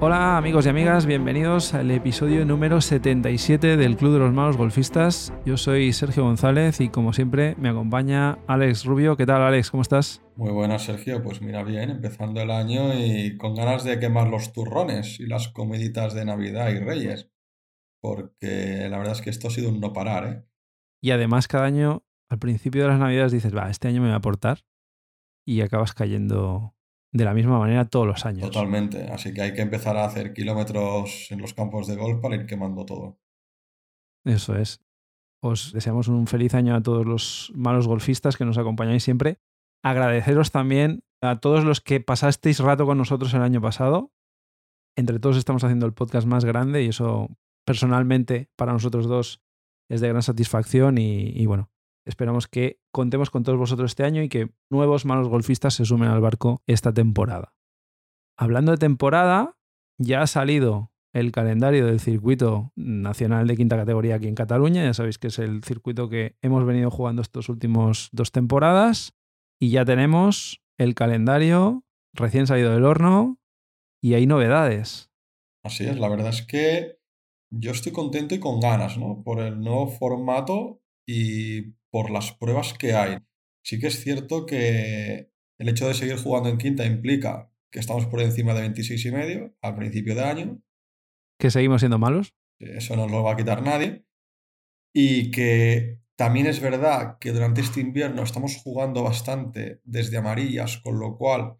Hola 0.00 0.36
amigos 0.36 0.66
y 0.66 0.68
amigas, 0.68 1.06
bienvenidos 1.06 1.74
al 1.74 1.90
episodio 1.90 2.44
número 2.44 2.80
77 2.80 3.76
del 3.76 3.96
Club 3.96 4.12
de 4.12 4.18
los 4.20 4.32
Malos 4.32 4.56
Golfistas. 4.56 5.32
Yo 5.44 5.56
soy 5.56 5.92
Sergio 5.92 6.22
González 6.22 6.80
y 6.80 6.88
como 6.88 7.12
siempre 7.12 7.56
me 7.58 7.68
acompaña 7.68 8.38
Alex 8.46 8.84
Rubio. 8.84 9.16
¿Qué 9.16 9.26
tal 9.26 9.42
Alex? 9.42 9.70
¿Cómo 9.70 9.82
estás? 9.82 10.22
Muy 10.36 10.52
buenas 10.52 10.84
Sergio, 10.84 11.22
pues 11.22 11.40
mira 11.40 11.64
bien, 11.64 11.90
empezando 11.90 12.40
el 12.40 12.50
año 12.50 12.94
y 12.94 13.36
con 13.38 13.54
ganas 13.54 13.82
de 13.82 13.98
quemar 13.98 14.28
los 14.28 14.52
turrones 14.52 15.18
y 15.18 15.26
las 15.26 15.48
comiditas 15.48 16.14
de 16.14 16.24
Navidad 16.26 16.70
y 16.70 16.78
Reyes, 16.78 17.30
porque 18.00 18.86
la 18.88 18.98
verdad 18.98 19.14
es 19.14 19.22
que 19.22 19.30
esto 19.30 19.48
ha 19.48 19.50
sido 19.50 19.70
un 19.70 19.80
no 19.80 19.92
parar, 19.92 20.26
¿eh? 20.26 20.44
Y 21.00 21.10
además 21.10 21.48
cada 21.48 21.64
año, 21.64 22.04
al 22.28 22.38
principio 22.38 22.82
de 22.82 22.88
las 22.88 23.00
Navidades 23.00 23.32
dices, 23.32 23.56
va, 23.56 23.70
este 23.70 23.88
año 23.88 24.00
me 24.00 24.08
voy 24.08 24.14
a 24.14 24.18
aportar 24.18 24.67
y 25.48 25.62
acabas 25.62 25.94
cayendo 25.94 26.74
de 27.10 27.24
la 27.24 27.32
misma 27.32 27.58
manera 27.58 27.86
todos 27.86 28.06
los 28.06 28.26
años. 28.26 28.50
Totalmente, 28.50 29.04
así 29.04 29.32
que 29.32 29.40
hay 29.40 29.54
que 29.54 29.62
empezar 29.62 29.96
a 29.96 30.04
hacer 30.04 30.34
kilómetros 30.34 31.28
en 31.30 31.40
los 31.40 31.54
campos 31.54 31.86
de 31.86 31.96
golf 31.96 32.20
para 32.20 32.36
ir 32.36 32.44
quemando 32.44 32.84
todo. 32.84 33.18
Eso 34.26 34.56
es. 34.56 34.84
Os 35.42 35.72
deseamos 35.72 36.08
un 36.08 36.26
feliz 36.26 36.52
año 36.52 36.74
a 36.74 36.82
todos 36.82 37.06
los 37.06 37.50
malos 37.54 37.88
golfistas 37.88 38.36
que 38.36 38.44
nos 38.44 38.58
acompañáis 38.58 39.02
siempre. 39.02 39.38
Agradeceros 39.82 40.50
también 40.50 41.02
a 41.22 41.40
todos 41.40 41.64
los 41.64 41.80
que 41.80 42.00
pasasteis 42.00 42.58
rato 42.58 42.84
con 42.84 42.98
nosotros 42.98 43.32
el 43.32 43.40
año 43.40 43.62
pasado. 43.62 44.12
Entre 44.98 45.18
todos 45.18 45.38
estamos 45.38 45.64
haciendo 45.64 45.86
el 45.86 45.94
podcast 45.94 46.26
más 46.26 46.44
grande 46.44 46.82
y 46.82 46.88
eso 46.88 47.30
personalmente 47.64 48.50
para 48.54 48.74
nosotros 48.74 49.06
dos 49.06 49.40
es 49.88 50.02
de 50.02 50.08
gran 50.08 50.22
satisfacción 50.22 50.98
y, 50.98 51.30
y 51.30 51.46
bueno, 51.46 51.70
Esperamos 52.08 52.48
que 52.48 52.80
contemos 52.90 53.28
con 53.28 53.42
todos 53.42 53.58
vosotros 53.58 53.90
este 53.90 54.02
año 54.02 54.22
y 54.22 54.30
que 54.30 54.50
nuevos 54.70 55.04
malos 55.04 55.28
golfistas 55.28 55.74
se 55.74 55.84
sumen 55.84 56.08
al 56.08 56.22
barco 56.22 56.62
esta 56.66 56.94
temporada. 56.94 57.54
Hablando 58.38 58.72
de 58.72 58.78
temporada, 58.78 59.58
ya 59.98 60.22
ha 60.22 60.26
salido 60.26 60.90
el 61.12 61.32
calendario 61.32 61.84
del 61.84 62.00
circuito 62.00 62.72
nacional 62.76 63.46
de 63.46 63.56
quinta 63.56 63.76
categoría 63.76 64.14
aquí 64.14 64.26
en 64.26 64.34
Cataluña. 64.34 64.84
Ya 64.84 64.94
sabéis 64.94 65.18
que 65.18 65.26
es 65.26 65.38
el 65.38 65.62
circuito 65.62 66.08
que 66.08 66.38
hemos 66.40 66.64
venido 66.64 66.90
jugando 66.90 67.20
estos 67.20 67.50
últimos 67.50 68.08
dos 68.12 68.32
temporadas. 68.32 69.12
Y 69.60 69.68
ya 69.68 69.84
tenemos 69.84 70.62
el 70.78 70.94
calendario 70.94 71.84
recién 72.14 72.46
salido 72.46 72.72
del 72.72 72.86
horno 72.86 73.38
y 74.00 74.14
hay 74.14 74.26
novedades. 74.26 75.10
Así 75.62 75.84
es, 75.84 75.98
la 75.98 76.08
verdad 76.08 76.30
es 76.30 76.40
que 76.40 77.00
yo 77.50 77.72
estoy 77.72 77.92
contento 77.92 78.34
y 78.34 78.40
con 78.40 78.60
ganas, 78.60 78.96
¿no? 78.96 79.22
Por 79.22 79.40
el 79.40 79.60
nuevo 79.60 79.88
formato 79.88 80.80
y 81.06 81.77
por 81.90 82.10
las 82.10 82.32
pruebas 82.32 82.74
que 82.74 82.94
hay. 82.94 83.18
Sí 83.62 83.78
que 83.78 83.88
es 83.88 84.00
cierto 84.02 84.46
que 84.46 85.30
el 85.58 85.68
hecho 85.68 85.88
de 85.88 85.94
seguir 85.94 86.16
jugando 86.16 86.48
en 86.48 86.58
quinta 86.58 86.86
implica 86.86 87.50
que 87.70 87.80
estamos 87.80 88.06
por 88.06 88.20
encima 88.20 88.54
de 88.54 88.62
26 88.62 89.04
y 89.04 89.12
medio 89.12 89.56
al 89.60 89.76
principio 89.76 90.14
de 90.14 90.24
año. 90.24 90.62
¿Que 91.38 91.50
seguimos 91.50 91.80
siendo 91.80 91.98
malos? 91.98 92.34
Eso 92.58 92.96
no 92.96 93.06
lo 93.08 93.22
va 93.22 93.32
a 93.32 93.36
quitar 93.36 93.62
nadie. 93.62 94.04
Y 94.94 95.30
que 95.30 96.00
también 96.16 96.46
es 96.46 96.60
verdad 96.60 97.18
que 97.20 97.32
durante 97.32 97.60
este 97.60 97.80
invierno 97.80 98.22
estamos 98.22 98.56
jugando 98.56 99.02
bastante 99.02 99.80
desde 99.84 100.16
amarillas, 100.16 100.78
con 100.78 100.98
lo 100.98 101.16
cual 101.16 101.58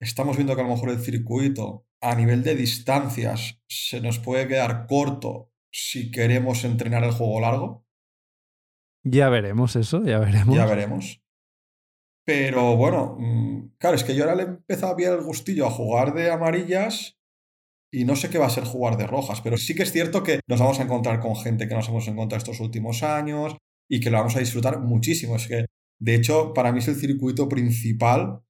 estamos 0.00 0.36
viendo 0.36 0.54
que 0.54 0.62
a 0.62 0.64
lo 0.64 0.70
mejor 0.70 0.90
el 0.90 1.00
circuito 1.00 1.86
a 2.00 2.14
nivel 2.14 2.42
de 2.42 2.54
distancias 2.54 3.60
se 3.68 4.00
nos 4.00 4.18
puede 4.18 4.46
quedar 4.46 4.86
corto 4.86 5.52
si 5.70 6.10
queremos 6.10 6.64
entrenar 6.64 7.04
el 7.04 7.12
juego 7.12 7.40
largo. 7.40 7.86
Ya 9.04 9.28
veremos 9.28 9.76
eso, 9.76 10.04
ya 10.04 10.18
veremos. 10.18 10.54
Ya 10.54 10.66
veremos. 10.66 11.20
Pero 12.24 12.76
bueno, 12.76 13.16
mm, 13.18 13.76
claro, 13.78 13.96
es 13.96 14.04
que 14.04 14.14
yo 14.14 14.24
ahora 14.24 14.36
le 14.36 14.42
he 14.42 14.46
empezado 14.46 14.92
a 14.92 14.96
ver 14.96 15.14
el 15.14 15.22
gustillo 15.22 15.66
a 15.66 15.70
jugar 15.70 16.12
de 16.12 16.30
amarillas 16.30 17.18
y 17.90 18.04
no 18.04 18.16
sé 18.16 18.28
qué 18.28 18.36
va 18.36 18.46
a 18.46 18.50
ser 18.50 18.64
jugar 18.64 18.98
de 18.98 19.06
rojas, 19.06 19.40
pero 19.40 19.56
sí 19.56 19.74
que 19.74 19.84
es 19.84 19.92
cierto 19.92 20.22
que 20.22 20.40
nos 20.46 20.60
vamos 20.60 20.78
a 20.78 20.82
encontrar 20.82 21.20
con 21.20 21.36
gente 21.36 21.68
que 21.68 21.74
nos 21.74 21.88
hemos 21.88 22.06
encontrado 22.06 22.38
estos 22.38 22.60
últimos 22.60 23.02
años 23.02 23.56
y 23.88 24.00
que 24.00 24.10
lo 24.10 24.18
vamos 24.18 24.36
a 24.36 24.40
disfrutar 24.40 24.80
muchísimo. 24.80 25.36
Es 25.36 25.46
que, 25.46 25.66
de 26.00 26.14
hecho, 26.14 26.52
para 26.52 26.70
mí 26.70 26.80
es 26.80 26.88
el 26.88 26.96
circuito 26.96 27.48
principal 27.48 28.42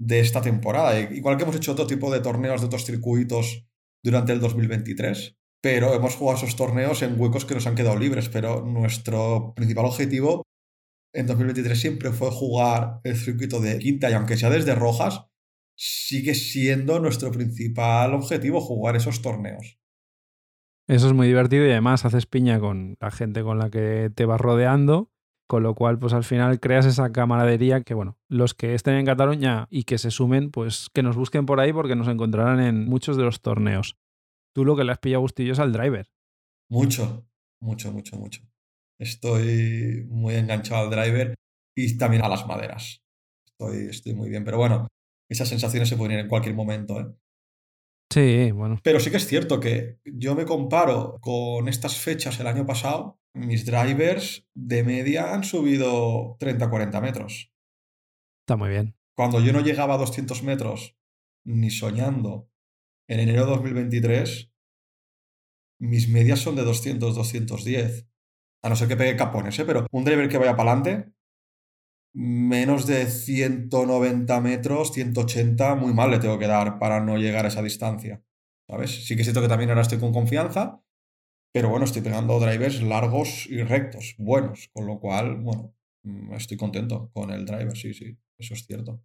de 0.00 0.20
esta 0.20 0.40
temporada. 0.40 0.98
Igual 0.98 1.36
que 1.36 1.42
hemos 1.42 1.56
hecho 1.56 1.72
otro 1.72 1.86
tipo 1.86 2.10
de 2.10 2.20
torneos 2.20 2.60
de 2.62 2.66
otros 2.68 2.86
circuitos 2.86 3.66
durante 4.02 4.32
el 4.32 4.40
2023, 4.40 5.36
pero 5.66 5.94
hemos 5.94 6.14
jugado 6.14 6.38
esos 6.38 6.54
torneos 6.54 7.02
en 7.02 7.20
huecos 7.20 7.44
que 7.44 7.54
nos 7.54 7.66
han 7.66 7.74
quedado 7.74 7.98
libres, 7.98 8.28
pero 8.28 8.64
nuestro 8.64 9.52
principal 9.56 9.86
objetivo 9.86 10.44
en 11.12 11.26
2023 11.26 11.80
siempre 11.80 12.12
fue 12.12 12.30
jugar 12.30 13.00
el 13.02 13.16
circuito 13.16 13.60
de 13.60 13.76
quinta 13.80 14.08
y 14.08 14.12
aunque 14.12 14.36
sea 14.36 14.48
desde 14.48 14.76
rojas, 14.76 15.26
sigue 15.76 16.36
siendo 16.36 17.00
nuestro 17.00 17.32
principal 17.32 18.14
objetivo 18.14 18.60
jugar 18.60 18.94
esos 18.94 19.22
torneos. 19.22 19.80
Eso 20.86 21.08
es 21.08 21.12
muy 21.12 21.26
divertido 21.26 21.66
y 21.66 21.72
además 21.72 22.04
haces 22.04 22.26
piña 22.26 22.60
con 22.60 22.96
la 23.00 23.10
gente 23.10 23.42
con 23.42 23.58
la 23.58 23.68
que 23.68 24.12
te 24.14 24.24
vas 24.24 24.40
rodeando, 24.40 25.10
con 25.48 25.64
lo 25.64 25.74
cual 25.74 25.98
pues 25.98 26.12
al 26.12 26.22
final 26.22 26.60
creas 26.60 26.86
esa 26.86 27.10
camaradería 27.10 27.80
que 27.80 27.94
bueno, 27.94 28.18
los 28.28 28.54
que 28.54 28.74
estén 28.74 28.94
en 28.94 29.06
Cataluña 29.06 29.66
y 29.68 29.82
que 29.82 29.98
se 29.98 30.12
sumen 30.12 30.52
pues 30.52 30.90
que 30.94 31.02
nos 31.02 31.16
busquen 31.16 31.44
por 31.44 31.58
ahí 31.58 31.72
porque 31.72 31.96
nos 31.96 32.06
encontrarán 32.06 32.60
en 32.60 32.84
muchos 32.88 33.16
de 33.16 33.24
los 33.24 33.40
torneos. 33.40 33.96
Tú 34.56 34.64
lo 34.64 34.74
que 34.74 34.84
le 34.84 34.92
has 34.92 34.98
pillado 34.98 35.20
gustillo 35.20 35.52
es 35.52 35.58
al 35.58 35.70
driver. 35.70 36.08
Mucho, 36.70 37.28
mucho, 37.60 37.92
mucho, 37.92 38.16
mucho. 38.16 38.40
Estoy 38.98 40.06
muy 40.08 40.34
enganchado 40.34 40.84
al 40.84 40.90
driver 40.90 41.34
y 41.76 41.98
también 41.98 42.24
a 42.24 42.28
las 42.30 42.46
maderas. 42.46 43.02
Estoy, 43.46 43.88
estoy 43.90 44.14
muy 44.14 44.30
bien, 44.30 44.46
pero 44.46 44.56
bueno, 44.56 44.88
esas 45.28 45.50
sensaciones 45.50 45.90
se 45.90 45.98
pueden 45.98 46.14
ir 46.14 46.20
en 46.20 46.28
cualquier 46.28 46.54
momento. 46.54 46.98
¿eh? 46.98 47.06
Sí, 48.10 48.50
bueno. 48.52 48.80
Pero 48.82 48.98
sí 48.98 49.10
que 49.10 49.18
es 49.18 49.26
cierto 49.26 49.60
que 49.60 49.98
yo 50.06 50.34
me 50.34 50.46
comparo 50.46 51.18
con 51.20 51.68
estas 51.68 51.98
fechas 51.98 52.40
el 52.40 52.46
año 52.46 52.64
pasado, 52.64 53.20
mis 53.34 53.66
drivers 53.66 54.48
de 54.54 54.82
media 54.84 55.34
han 55.34 55.44
subido 55.44 56.38
30-40 56.38 57.02
metros. 57.02 57.52
Está 58.46 58.56
muy 58.56 58.70
bien. 58.70 58.96
Cuando 59.18 59.38
yo 59.40 59.52
no 59.52 59.60
llegaba 59.60 59.96
a 59.96 59.98
200 59.98 60.42
metros, 60.44 60.96
ni 61.44 61.68
soñando, 61.68 62.48
en 63.08 63.20
enero 63.20 63.46
de 63.46 63.52
2023, 63.52 64.52
mis 65.80 66.08
medias 66.08 66.40
son 66.40 66.56
de 66.56 66.64
200, 66.64 67.14
210. 67.14 68.08
A 68.62 68.68
no 68.68 68.76
ser 68.76 68.88
que 68.88 68.96
pegue 68.96 69.16
capones, 69.16 69.58
¿eh? 69.58 69.64
Pero 69.64 69.86
un 69.92 70.04
driver 70.04 70.28
que 70.28 70.38
vaya 70.38 70.56
para 70.56 70.72
adelante, 70.72 71.12
menos 72.14 72.86
de 72.86 73.06
190 73.06 74.40
metros, 74.40 74.92
180, 74.92 75.74
muy 75.74 75.92
mal 75.92 76.10
le 76.10 76.18
tengo 76.18 76.38
que 76.38 76.46
dar 76.46 76.78
para 76.78 77.00
no 77.00 77.18
llegar 77.18 77.44
a 77.44 77.48
esa 77.48 77.62
distancia. 77.62 78.22
¿Sabes? 78.68 79.06
Sí 79.06 79.16
que 79.16 79.22
siento 79.22 79.42
que 79.42 79.48
también 79.48 79.70
ahora 79.70 79.82
estoy 79.82 79.98
con 79.98 80.12
confianza, 80.12 80.82
pero 81.52 81.68
bueno, 81.68 81.84
estoy 81.84 82.02
pegando 82.02 82.40
drivers 82.40 82.82
largos 82.82 83.46
y 83.46 83.62
rectos, 83.62 84.16
buenos, 84.18 84.68
con 84.72 84.86
lo 84.86 84.98
cual, 84.98 85.36
bueno, 85.36 85.74
mm, 86.02 86.34
estoy 86.34 86.56
contento 86.56 87.10
con 87.12 87.30
el 87.30 87.44
driver, 87.44 87.76
sí, 87.76 87.94
sí, 87.94 88.18
eso 88.38 88.54
es 88.54 88.66
cierto. 88.66 89.00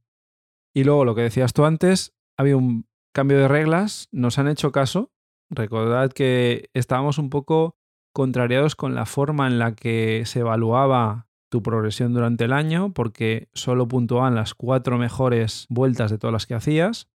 Y 0.74 0.84
luego 0.84 1.06
lo 1.06 1.14
que 1.14 1.22
decías 1.22 1.54
tú 1.54 1.66
antes, 1.66 2.16
había 2.38 2.58
un 2.58 2.88
cambio 3.14 3.38
de 3.38 3.48
reglas, 3.48 4.08
nos 4.12 4.40
han 4.40 4.48
hecho 4.48 4.72
caso. 4.72 5.12
Recordad 5.50 6.12
que 6.12 6.70
estábamos 6.74 7.18
un 7.18 7.30
poco 7.30 7.76
contrariados 8.14 8.76
con 8.76 8.96
la 8.96 9.06
forma 9.06 9.48
en 9.48 9.60
la 9.60 9.74
que 9.76 10.24
se 10.26 10.40
evaluaba 10.40 11.28
tu 11.50 11.62
progresión 11.62 12.14
durante 12.14 12.46
el 12.46 12.54
año, 12.54 12.94
porque 12.94 13.50
solo 13.54 13.88
puntuaban 13.88 14.36
las 14.36 14.54
cuatro 14.54 14.98
mejores 14.98 15.66
vueltas 15.70 16.10
de 16.10 16.18
todas 16.18 16.32
las 16.32 16.46
que 16.46 16.56
hacías, 16.56 17.10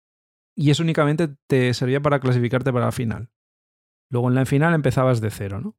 y 0.56 0.72
eso 0.72 0.84
únicamente 0.84 1.30
te 1.48 1.74
servía 1.74 2.02
para 2.02 2.20
clasificarte 2.20 2.74
para 2.74 2.86
la 2.86 2.92
final. 2.92 3.30
Luego 4.10 4.30
en 4.30 4.36
la 4.36 4.46
final 4.46 4.74
empezabas 4.74 5.22
de 5.22 5.30
cero, 5.30 5.60
¿no? 5.62 5.76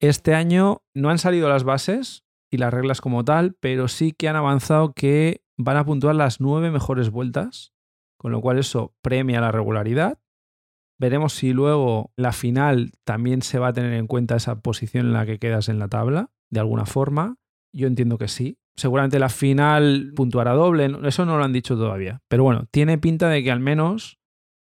Este 0.00 0.34
año 0.34 0.82
no 0.94 1.10
han 1.10 1.18
salido 1.18 1.48
las 1.48 1.64
bases 1.64 2.24
y 2.50 2.58
las 2.58 2.74
reglas 2.74 3.00
como 3.00 3.24
tal, 3.24 3.54
pero 3.60 3.88
sí 3.88 4.12
que 4.12 4.28
han 4.28 4.36
avanzado 4.36 4.92
que 4.92 5.44
van 5.56 5.76
a 5.76 5.84
puntuar 5.84 6.16
las 6.16 6.40
nueve 6.40 6.70
mejores 6.70 7.10
vueltas 7.10 7.72
con 8.22 8.30
lo 8.30 8.40
cual 8.40 8.60
eso 8.60 8.94
premia 9.02 9.40
la 9.40 9.50
regularidad. 9.50 10.20
Veremos 10.96 11.32
si 11.32 11.52
luego 11.52 12.12
la 12.16 12.30
final 12.30 12.92
también 13.02 13.42
se 13.42 13.58
va 13.58 13.68
a 13.68 13.72
tener 13.72 13.94
en 13.94 14.06
cuenta 14.06 14.36
esa 14.36 14.60
posición 14.60 15.06
en 15.06 15.12
la 15.12 15.26
que 15.26 15.40
quedas 15.40 15.68
en 15.68 15.80
la 15.80 15.88
tabla, 15.88 16.30
de 16.48 16.60
alguna 16.60 16.86
forma. 16.86 17.36
Yo 17.74 17.88
entiendo 17.88 18.18
que 18.18 18.28
sí. 18.28 18.58
Seguramente 18.76 19.18
la 19.18 19.28
final 19.28 20.12
puntuará 20.14 20.52
doble, 20.52 20.96
eso 21.02 21.26
no 21.26 21.36
lo 21.36 21.42
han 21.42 21.52
dicho 21.52 21.76
todavía. 21.76 22.22
Pero 22.28 22.44
bueno, 22.44 22.66
tiene 22.70 22.96
pinta 22.96 23.28
de 23.28 23.42
que 23.42 23.50
al 23.50 23.58
menos 23.58 24.20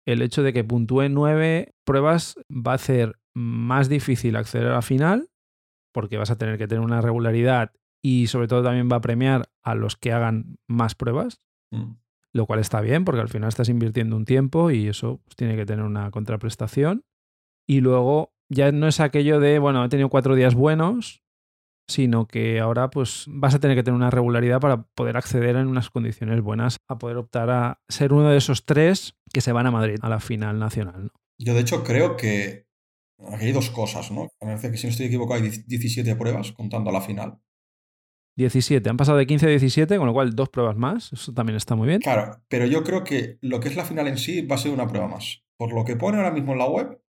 el 0.08 0.22
hecho 0.22 0.42
de 0.42 0.54
que 0.54 0.64
puntúe 0.64 1.10
nueve 1.10 1.74
pruebas 1.84 2.36
va 2.50 2.72
a 2.72 2.76
hacer 2.76 3.20
más 3.36 3.90
difícil 3.90 4.38
acceder 4.38 4.68
a 4.68 4.76
la 4.76 4.82
final, 4.82 5.30
porque 5.94 6.18
vas 6.18 6.32
a 6.32 6.38
tener 6.38 6.58
que 6.58 6.68
tener 6.70 6.84
una 6.84 7.02
regularidad 7.02 7.74
y 8.02 8.28
sobre 8.28 8.48
todo 8.48 8.64
también 8.64 8.88
va 8.90 8.96
a 8.96 9.02
premiar 9.02 9.50
a 9.62 9.76
los 9.76 9.98
que 9.98 10.14
hagan 10.14 10.56
más 10.70 10.96
pruebas. 10.96 11.42
Mm 11.72 11.96
lo 12.34 12.46
cual 12.46 12.60
está 12.60 12.82
bien 12.82 13.06
porque 13.06 13.22
al 13.22 13.30
final 13.30 13.50
estás 13.50 13.70
invirtiendo 13.70 14.16
un 14.16 14.26
tiempo 14.26 14.72
y 14.72 14.88
eso 14.88 15.22
pues, 15.24 15.36
tiene 15.36 15.56
que 15.56 15.66
tener 15.66 15.86
una 15.86 16.12
contraprestación. 16.12 17.04
Y 17.68 17.82
luego 17.82 18.34
ya 18.50 18.72
no 18.72 18.88
es 18.88 19.00
aquello 19.00 19.40
de, 19.40 19.60
bueno, 19.60 19.84
he 19.84 19.90
tenido 19.90 20.10
cuatro 20.10 20.36
días 20.36 20.56
buenos, 20.56 21.24
sino 21.88 22.28
que 22.28 22.60
ahora 22.60 22.90
pues 22.90 23.26
vas 23.28 23.56
a 23.56 23.60
tener 23.60 23.76
que 23.76 23.84
tener 23.84 23.96
una 23.96 24.12
regularidad 24.12 24.60
para 24.60 24.84
poder 24.84 25.18
acceder 25.18 25.56
en 25.56 25.68
unas 25.68 25.90
condiciones 25.90 26.42
buenas 26.42 26.78
a 26.88 26.98
poder 27.00 27.18
optar 27.18 27.50
a 27.50 27.82
ser 27.90 28.14
uno 28.14 28.30
de 28.30 28.38
esos 28.38 28.66
tres 28.66 29.16
que 29.34 29.42
se 29.42 29.52
van 29.52 29.68
a 29.68 29.72
Madrid 29.72 29.98
a 30.02 30.10
la 30.10 30.20
final 30.20 30.60
nacional. 30.60 31.12
Yo 31.40 31.54
de 31.54 31.62
hecho 31.62 31.84
creo 31.84 32.16
que 32.16 32.68
aquí 33.32 33.46
hay 33.46 33.52
dos 33.52 33.70
cosas, 33.72 34.12
¿no? 34.12 34.24
Me 34.42 34.48
parece 34.48 34.72
que 34.72 34.78
si 34.78 34.88
no 34.88 34.92
estoy 34.92 35.08
equivocado 35.08 35.42
hay 35.42 35.50
17 35.50 36.16
pruebas 36.16 36.52
contando 36.52 36.92
la 36.92 37.02
final. 37.02 37.40
17, 38.40 38.90
han 38.90 38.96
pasado 38.96 39.18
de 39.18 39.28
15 39.28 39.46
a 39.46 39.50
17, 39.50 39.98
con 39.98 40.08
lo 40.08 40.14
cual 40.14 40.34
dos 40.34 40.48
pruebas 40.48 40.78
más, 40.78 41.12
eso 41.12 41.34
también 41.34 41.58
está 41.58 41.76
muy 41.76 41.88
bien. 41.88 42.00
Claro, 42.00 42.42
pero 42.48 42.66
yo 42.66 42.84
creo 42.84 43.04
que 43.04 43.38
lo 43.42 43.60
que 43.60 43.68
es 43.68 43.76
la 43.76 43.84
final 43.84 44.08
en 44.08 44.18
sí 44.18 44.42
va 44.42 44.56
a 44.56 44.60
ser 44.60 44.72
una 44.72 44.88
prueba 44.88 45.08
más. 45.08 45.44
Por 45.58 45.74
lo 45.74 45.84
que 45.84 45.98
pone 45.98 46.18
ahora 46.18 46.32
mismo 46.32 46.54
en 46.54 46.60
la 46.60 46.68
web, 46.70 47.04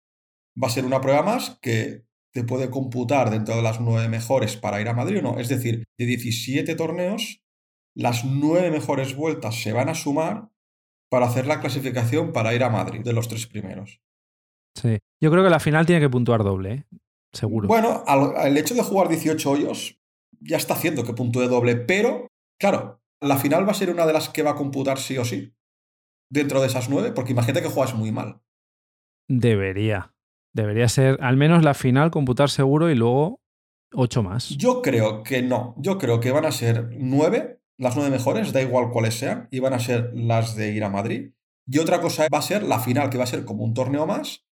va 0.61 0.67
a 0.67 0.71
ser 0.71 0.85
una 0.85 1.01
prueba 1.01 1.23
más 1.23 1.59
que 1.61 2.05
te 2.33 2.45
puede 2.45 2.69
computar 2.69 3.29
dentro 3.29 3.57
de 3.57 3.61
las 3.61 3.81
nueve 3.81 4.07
mejores 4.07 4.55
para 4.55 4.79
ir 4.79 4.87
a 4.87 4.93
Madrid 4.93 5.19
o 5.19 5.21
no. 5.21 5.39
Es 5.39 5.49
decir, 5.49 5.83
de 5.97 6.05
17 6.05 6.75
torneos, 6.75 7.43
las 7.93 8.23
nueve 8.23 8.71
mejores 8.71 9.15
vueltas 9.15 9.61
se 9.61 9.73
van 9.73 9.89
a 9.89 9.95
sumar 9.95 10.49
para 11.09 11.25
hacer 11.25 11.45
la 11.45 11.59
clasificación 11.59 12.31
para 12.31 12.53
ir 12.53 12.63
a 12.63 12.69
Madrid, 12.69 13.01
de 13.03 13.13
los 13.13 13.27
tres 13.27 13.47
primeros. 13.47 14.01
Sí, 14.75 14.99
yo 15.21 15.29
creo 15.31 15.43
que 15.43 15.49
la 15.49 15.59
final 15.59 15.85
tiene 15.85 16.01
que 16.01 16.09
puntuar 16.09 16.43
doble, 16.43 16.71
¿eh? 16.71 16.83
seguro. 17.33 17.67
Bueno, 17.67 18.03
el 18.43 18.55
hecho 18.57 18.75
de 18.75 18.83
jugar 18.83 19.09
18 19.09 19.51
hoyos 19.51 19.99
ya 20.39 20.57
está 20.57 20.73
haciendo 20.73 21.03
que 21.03 21.13
puntúe 21.13 21.47
doble, 21.47 21.75
pero, 21.75 22.27
claro, 22.59 23.01
la 23.21 23.37
final 23.37 23.67
va 23.67 23.71
a 23.71 23.75
ser 23.75 23.89
una 23.89 24.05
de 24.05 24.13
las 24.13 24.29
que 24.29 24.43
va 24.43 24.51
a 24.51 24.55
computar 24.55 24.99
sí 24.99 25.17
o 25.17 25.25
sí 25.25 25.53
dentro 26.29 26.61
de 26.61 26.67
esas 26.67 26.89
nueve, 26.89 27.11
porque 27.11 27.31
imagínate 27.31 27.61
que 27.61 27.69
juegas 27.69 27.95
muy 27.95 28.11
mal. 28.11 28.41
Debería. 29.27 30.13
Debería 30.53 30.89
ser 30.89 31.17
al 31.21 31.37
menos 31.37 31.63
la 31.63 31.73
final 31.73 32.11
computar 32.11 32.49
seguro 32.49 32.89
y 32.89 32.95
luego 32.95 33.41
ocho 33.93 34.23
más. 34.23 34.49
Yo 34.49 34.81
creo 34.81 35.23
que 35.23 35.41
no. 35.41 35.75
Yo 35.77 35.97
creo 35.97 36.19
que 36.19 36.31
van 36.31 36.45
a 36.45 36.51
ser 36.51 36.89
nueve, 36.97 37.61
las 37.77 37.95
nueve 37.95 38.11
mejores, 38.11 38.53
da 38.53 38.61
igual 38.61 38.89
cuáles 38.91 39.17
sean, 39.17 39.47
y 39.51 39.59
van 39.59 39.73
a 39.73 39.79
ser 39.79 40.11
las 40.13 40.55
de 40.55 40.71
ir 40.71 40.83
a 40.83 40.89
Madrid. 40.89 41.31
Y 41.67 41.79
otra 41.79 42.01
cosa 42.01 42.27
va 42.33 42.39
a 42.39 42.43
ser 42.43 42.63
la 42.63 42.79
final, 42.79 43.09
que 43.09 43.17
va 43.17 43.25
a 43.25 43.27
ser 43.27 43.45
como 43.45 43.63
un 43.63 43.73
torneo 43.73 44.07
más, 44.07 44.46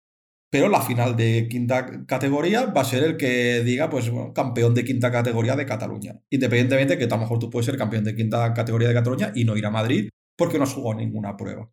pero 0.54 0.70
la 0.70 0.82
final 0.82 1.16
de 1.16 1.48
quinta 1.50 2.06
categoría 2.06 2.68
va 2.68 2.82
a 2.82 2.86
ser 2.86 3.04
el 3.04 3.18
que 3.18 3.64
diga, 3.64 3.90
pues, 3.90 4.12
campeón 4.36 4.76
de 4.76 4.86
quinta 4.86 5.12
categoría 5.12 5.56
de 5.56 5.66
Cataluña. 5.66 6.20
Independientemente 6.30 6.96
que 6.96 7.06
a 7.06 7.08
lo 7.08 7.18
mejor 7.18 7.40
tú 7.40 7.50
puedes 7.50 7.66
ser 7.66 7.76
campeón 7.76 8.04
de 8.04 8.16
quinta 8.16 8.54
categoría 8.54 8.90
de 8.90 8.94
Cataluña 8.94 9.32
y 9.34 9.46
no 9.46 9.58
ir 9.58 9.66
a 9.66 9.72
Madrid 9.72 10.10
porque 10.38 10.60
no 10.60 10.66
has 10.66 10.74
jugado 10.76 11.00
ninguna 11.00 11.38
prueba. 11.38 11.72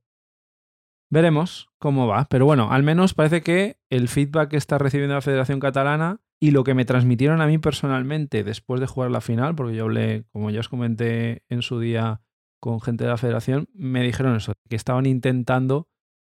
Veremos 1.11 1.69
cómo 1.79 2.07
va, 2.07 2.27
pero 2.31 2.47
bueno, 2.47 2.73
al 2.73 2.83
menos 2.83 3.13
parece 3.13 3.43
que 3.43 3.77
el 3.91 4.09
feedback 4.09 4.49
que 4.49 4.57
está 4.57 4.79
recibiendo 4.79 5.15
la 5.15 5.21
Federación 5.21 5.61
Catalana 5.61 6.23
y 6.41 6.53
lo 6.53 6.65
que 6.65 6.73
me 6.73 6.87
transmitieron 6.87 7.43
a 7.43 7.47
mí 7.47 7.59
personalmente 7.59 8.45
después 8.45 8.81
de 8.81 8.87
jugar 8.87 9.11
la 9.11 9.21
final, 9.21 9.55
porque 9.57 9.77
yo 9.77 9.85
hablé, 9.85 10.25
como 10.33 10.49
ya 10.49 10.61
os 10.61 10.71
comenté 10.71 11.43
en 11.51 11.61
su 11.61 11.81
día 11.81 12.23
con 12.61 12.81
gente 12.81 13.05
de 13.05 13.11
la 13.11 13.19
Federación, 13.19 13.69
me 13.75 14.03
dijeron 14.03 14.37
eso, 14.37 14.55
que 14.71 14.77
estaban 14.77 15.05
intentando 15.05 15.91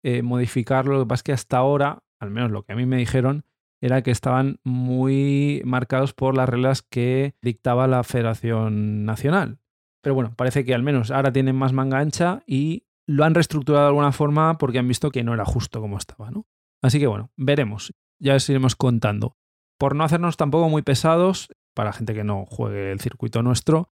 eh, 0.04 0.20
modificarlo. 0.20 0.98
Lo 0.98 1.04
que 1.04 1.08
pasa 1.08 1.20
es 1.20 1.22
que 1.22 1.32
hasta 1.32 1.56
ahora, 1.56 2.03
al 2.20 2.30
menos 2.30 2.50
lo 2.50 2.64
que 2.64 2.72
a 2.72 2.76
mí 2.76 2.86
me 2.86 2.96
dijeron, 2.96 3.44
era 3.80 4.02
que 4.02 4.10
estaban 4.10 4.60
muy 4.64 5.60
marcados 5.64 6.14
por 6.14 6.36
las 6.36 6.48
reglas 6.48 6.82
que 6.82 7.34
dictaba 7.42 7.86
la 7.86 8.02
Federación 8.02 9.04
Nacional. 9.04 9.58
Pero 10.02 10.14
bueno, 10.14 10.34
parece 10.36 10.64
que 10.64 10.74
al 10.74 10.82
menos 10.82 11.10
ahora 11.10 11.32
tienen 11.32 11.56
más 11.56 11.72
manga 11.72 11.98
ancha 11.98 12.42
y 12.46 12.86
lo 13.06 13.24
han 13.24 13.34
reestructurado 13.34 13.84
de 13.84 13.88
alguna 13.88 14.12
forma 14.12 14.58
porque 14.58 14.78
han 14.78 14.88
visto 14.88 15.10
que 15.10 15.24
no 15.24 15.34
era 15.34 15.44
justo 15.44 15.80
como 15.80 15.98
estaba, 15.98 16.30
¿no? 16.30 16.46
Así 16.82 16.98
que 16.98 17.06
bueno, 17.06 17.30
veremos. 17.36 17.92
Ya 18.18 18.34
os 18.34 18.48
iremos 18.48 18.76
contando. 18.76 19.36
Por 19.78 19.96
no 19.96 20.04
hacernos 20.04 20.36
tampoco 20.36 20.68
muy 20.68 20.82
pesados, 20.82 21.48
para 21.74 21.92
gente 21.92 22.14
que 22.14 22.24
no 22.24 22.46
juegue 22.46 22.92
el 22.92 23.00
circuito 23.00 23.42
nuestro, 23.42 23.92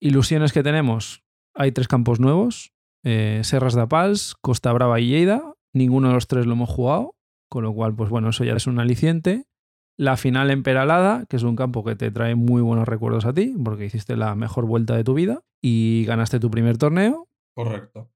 ilusiones 0.00 0.52
que 0.52 0.62
tenemos. 0.62 1.24
Hay 1.54 1.72
tres 1.72 1.88
campos 1.88 2.20
nuevos, 2.20 2.74
eh, 3.04 3.40
Serras 3.44 3.74
de 3.74 3.82
Apals, 3.82 4.34
Costa 4.40 4.72
Brava 4.72 5.00
y 5.00 5.08
Lleida. 5.08 5.54
Ninguno 5.72 6.08
de 6.08 6.14
los 6.14 6.26
tres 6.26 6.46
lo 6.46 6.54
hemos 6.54 6.68
jugado, 6.68 7.16
con 7.50 7.64
lo 7.64 7.74
cual, 7.74 7.94
pues 7.94 8.08
bueno, 8.08 8.30
eso 8.30 8.44
ya 8.44 8.54
es 8.54 8.66
un 8.66 8.78
aliciente. 8.78 9.44
La 9.98 10.16
final 10.16 10.50
en 10.50 10.62
Peralada, 10.62 11.26
que 11.28 11.36
es 11.36 11.42
un 11.42 11.56
campo 11.56 11.84
que 11.84 11.96
te 11.96 12.10
trae 12.10 12.36
muy 12.36 12.62
buenos 12.62 12.88
recuerdos 12.88 13.26
a 13.26 13.34
ti, 13.34 13.54
porque 13.62 13.84
hiciste 13.84 14.16
la 14.16 14.34
mejor 14.34 14.64
vuelta 14.64 14.96
de 14.96 15.04
tu 15.04 15.12
vida 15.12 15.42
y 15.60 16.04
ganaste 16.06 16.40
tu 16.40 16.50
primer 16.50 16.78
torneo. 16.78 17.28
Correcto. 17.54 18.08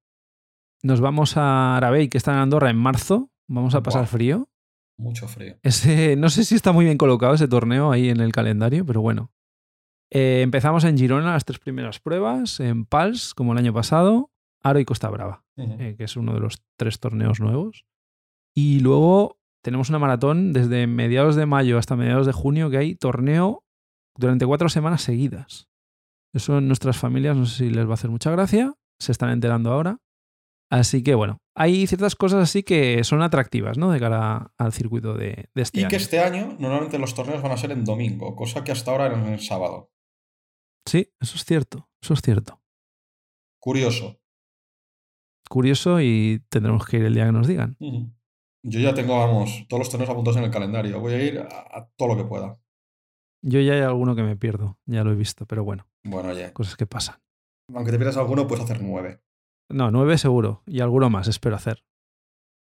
Nos 0.83 1.01
vamos 1.01 1.37
a 1.37 1.77
Arabey, 1.77 2.09
que 2.09 2.17
está 2.17 2.33
en 2.33 2.39
Andorra, 2.39 2.71
en 2.71 2.77
marzo. 2.77 3.31
Vamos 3.49 3.75
a 3.75 3.83
pasar 3.83 4.07
frío. 4.07 4.49
Mucho 4.97 5.27
frío. 5.27 5.57
Ese, 5.63 6.15
no 6.17 6.31
sé 6.31 6.45
si 6.45 6.55
está 6.55 6.73
muy 6.73 6.85
bien 6.85 6.97
colocado 6.97 7.35
ese 7.35 7.49
torneo 7.49 7.91
ahí 7.91 8.09
en 8.09 8.21
el 8.21 8.33
calendario, 8.33 8.87
pero 8.87 9.01
bueno. 9.01 9.33
Eh, 10.11 10.43
empezamos 10.43 10.85
en 10.85 10.97
Girona 10.97 11.33
las 11.33 11.45
tres 11.45 11.59
primeras 11.59 11.99
pruebas, 11.99 12.61
en 12.61 12.87
Pals, 12.87 13.35
como 13.35 13.53
el 13.53 13.59
año 13.59 13.75
pasado, 13.75 14.31
Aro 14.63 14.79
y 14.79 14.85
Costa 14.85 15.11
Brava, 15.11 15.45
eh, 15.57 15.97
que 15.99 16.05
es 16.05 16.17
uno 16.17 16.35
de 16.35 16.41
los 16.41 16.63
tres 16.77 17.01
torneos 17.01 17.41
nuevos. 17.41 17.85
Y 18.55 18.81
luego 18.81 19.39
tenemos 19.63 19.89
una 19.89 19.99
maratón 19.99 20.53
desde 20.53 20.87
mediados 20.87 21.37
de 21.37 21.47
mayo 21.47 21.79
hasta 21.79 21.97
mediados 21.97 22.27
de 22.27 22.33
junio 22.33 22.71
que 22.71 22.79
hay 22.79 22.95
torneo 22.95 23.65
durante 24.17 24.47
cuatro 24.47 24.69
semanas 24.69 25.03
seguidas. 25.03 25.69
Eso 26.33 26.59
en 26.59 26.67
nuestras 26.67 26.99
familias 26.99 27.37
no 27.37 27.47
sé 27.47 27.65
si 27.65 27.71
les 27.71 27.87
va 27.87 27.93
a 27.93 27.95
hacer 27.95 28.11
mucha 28.11 28.31
gracia, 28.31 28.75
se 28.99 29.13
están 29.13 29.31
enterando 29.31 29.73
ahora. 29.73 29.99
Así 30.71 31.03
que 31.03 31.15
bueno, 31.15 31.39
hay 31.55 31.87
ciertas 31.87 32.17
cosas 32.17 32.43
así 32.43 32.63
que 32.63 33.05
son 33.05 33.23
atractivas, 33.23 33.79
¿no? 33.79 33.91
De 33.91 34.01
cara 34.01 34.53
al 34.59 34.73
circuito 34.73 35.15
de, 35.15 35.49
este 35.55 35.81
año. 35.81 35.87
Y 35.87 35.91
que 35.91 35.97
este 35.97 36.21
año 36.21 36.57
normalmente 36.59 36.99
los 36.99 37.15
torneos 37.15 37.43
van 37.43 37.53
a 37.53 37.57
ser 37.57 37.71
en 37.71 37.85
domingo, 37.85 38.35
cosa 38.35 38.65
que 38.65 38.73
hasta 38.73 38.91
ahora 38.91 39.07
era 39.07 39.19
en 39.19 39.33
el 39.33 39.41
sábado. 39.41 39.93
Sí, 40.87 41.13
eso 41.21 41.37
es 41.37 41.45
cierto, 41.45 41.89
eso 42.03 42.15
es 42.15 42.21
cierto. 42.21 42.61
Curioso. 43.61 44.21
Curioso 45.49 46.01
y 46.01 46.43
tendremos 46.49 46.85
que 46.87 46.99
ir 46.99 47.05
el 47.05 47.15
día 47.15 47.27
que 47.27 47.33
nos 47.33 47.47
digan. 47.47 47.77
Yo 48.67 48.81
ya 48.81 48.95
tengo, 48.95 49.19
vamos, 49.19 49.67
todos 49.69 49.81
los 49.81 49.91
torneos 49.91 50.09
apuntados 50.09 50.39
en 50.39 50.45
el 50.45 50.51
calendario. 50.51 50.99
Voy 50.99 51.13
a 51.13 51.23
ir 51.23 51.39
a, 51.39 51.87
todo 51.97 52.09
lo 52.09 52.17
que 52.17 52.25
pueda. 52.25 52.59
Yo 53.43 53.61
ya 53.61 53.75
hay 53.75 53.81
alguno 53.83 54.17
que 54.17 54.23
me 54.23 54.37
pierdo, 54.37 54.79
ya 54.87 55.05
lo 55.05 55.13
he 55.13 55.15
visto, 55.15 55.45
pero 55.45 55.65
bueno. 55.65 55.87
Bueno, 56.03 56.33
ya. 56.33 56.51
Cosas 56.55 56.77
que 56.77 56.87
pasan. 56.87 57.17
Aunque 57.75 57.93
te 57.93 57.99
pierdas 57.99 58.17
alguno, 58.17 58.47
puedes 58.47 58.65
hacer 58.65 58.81
nueve. 58.83 59.21
No, 59.71 59.91
nueve 59.91 60.17
seguro. 60.17 60.63
Y 60.67 60.81
alguno 60.81 61.11
más, 61.11 61.29
espero 61.29 61.57
hacer. 61.57 61.85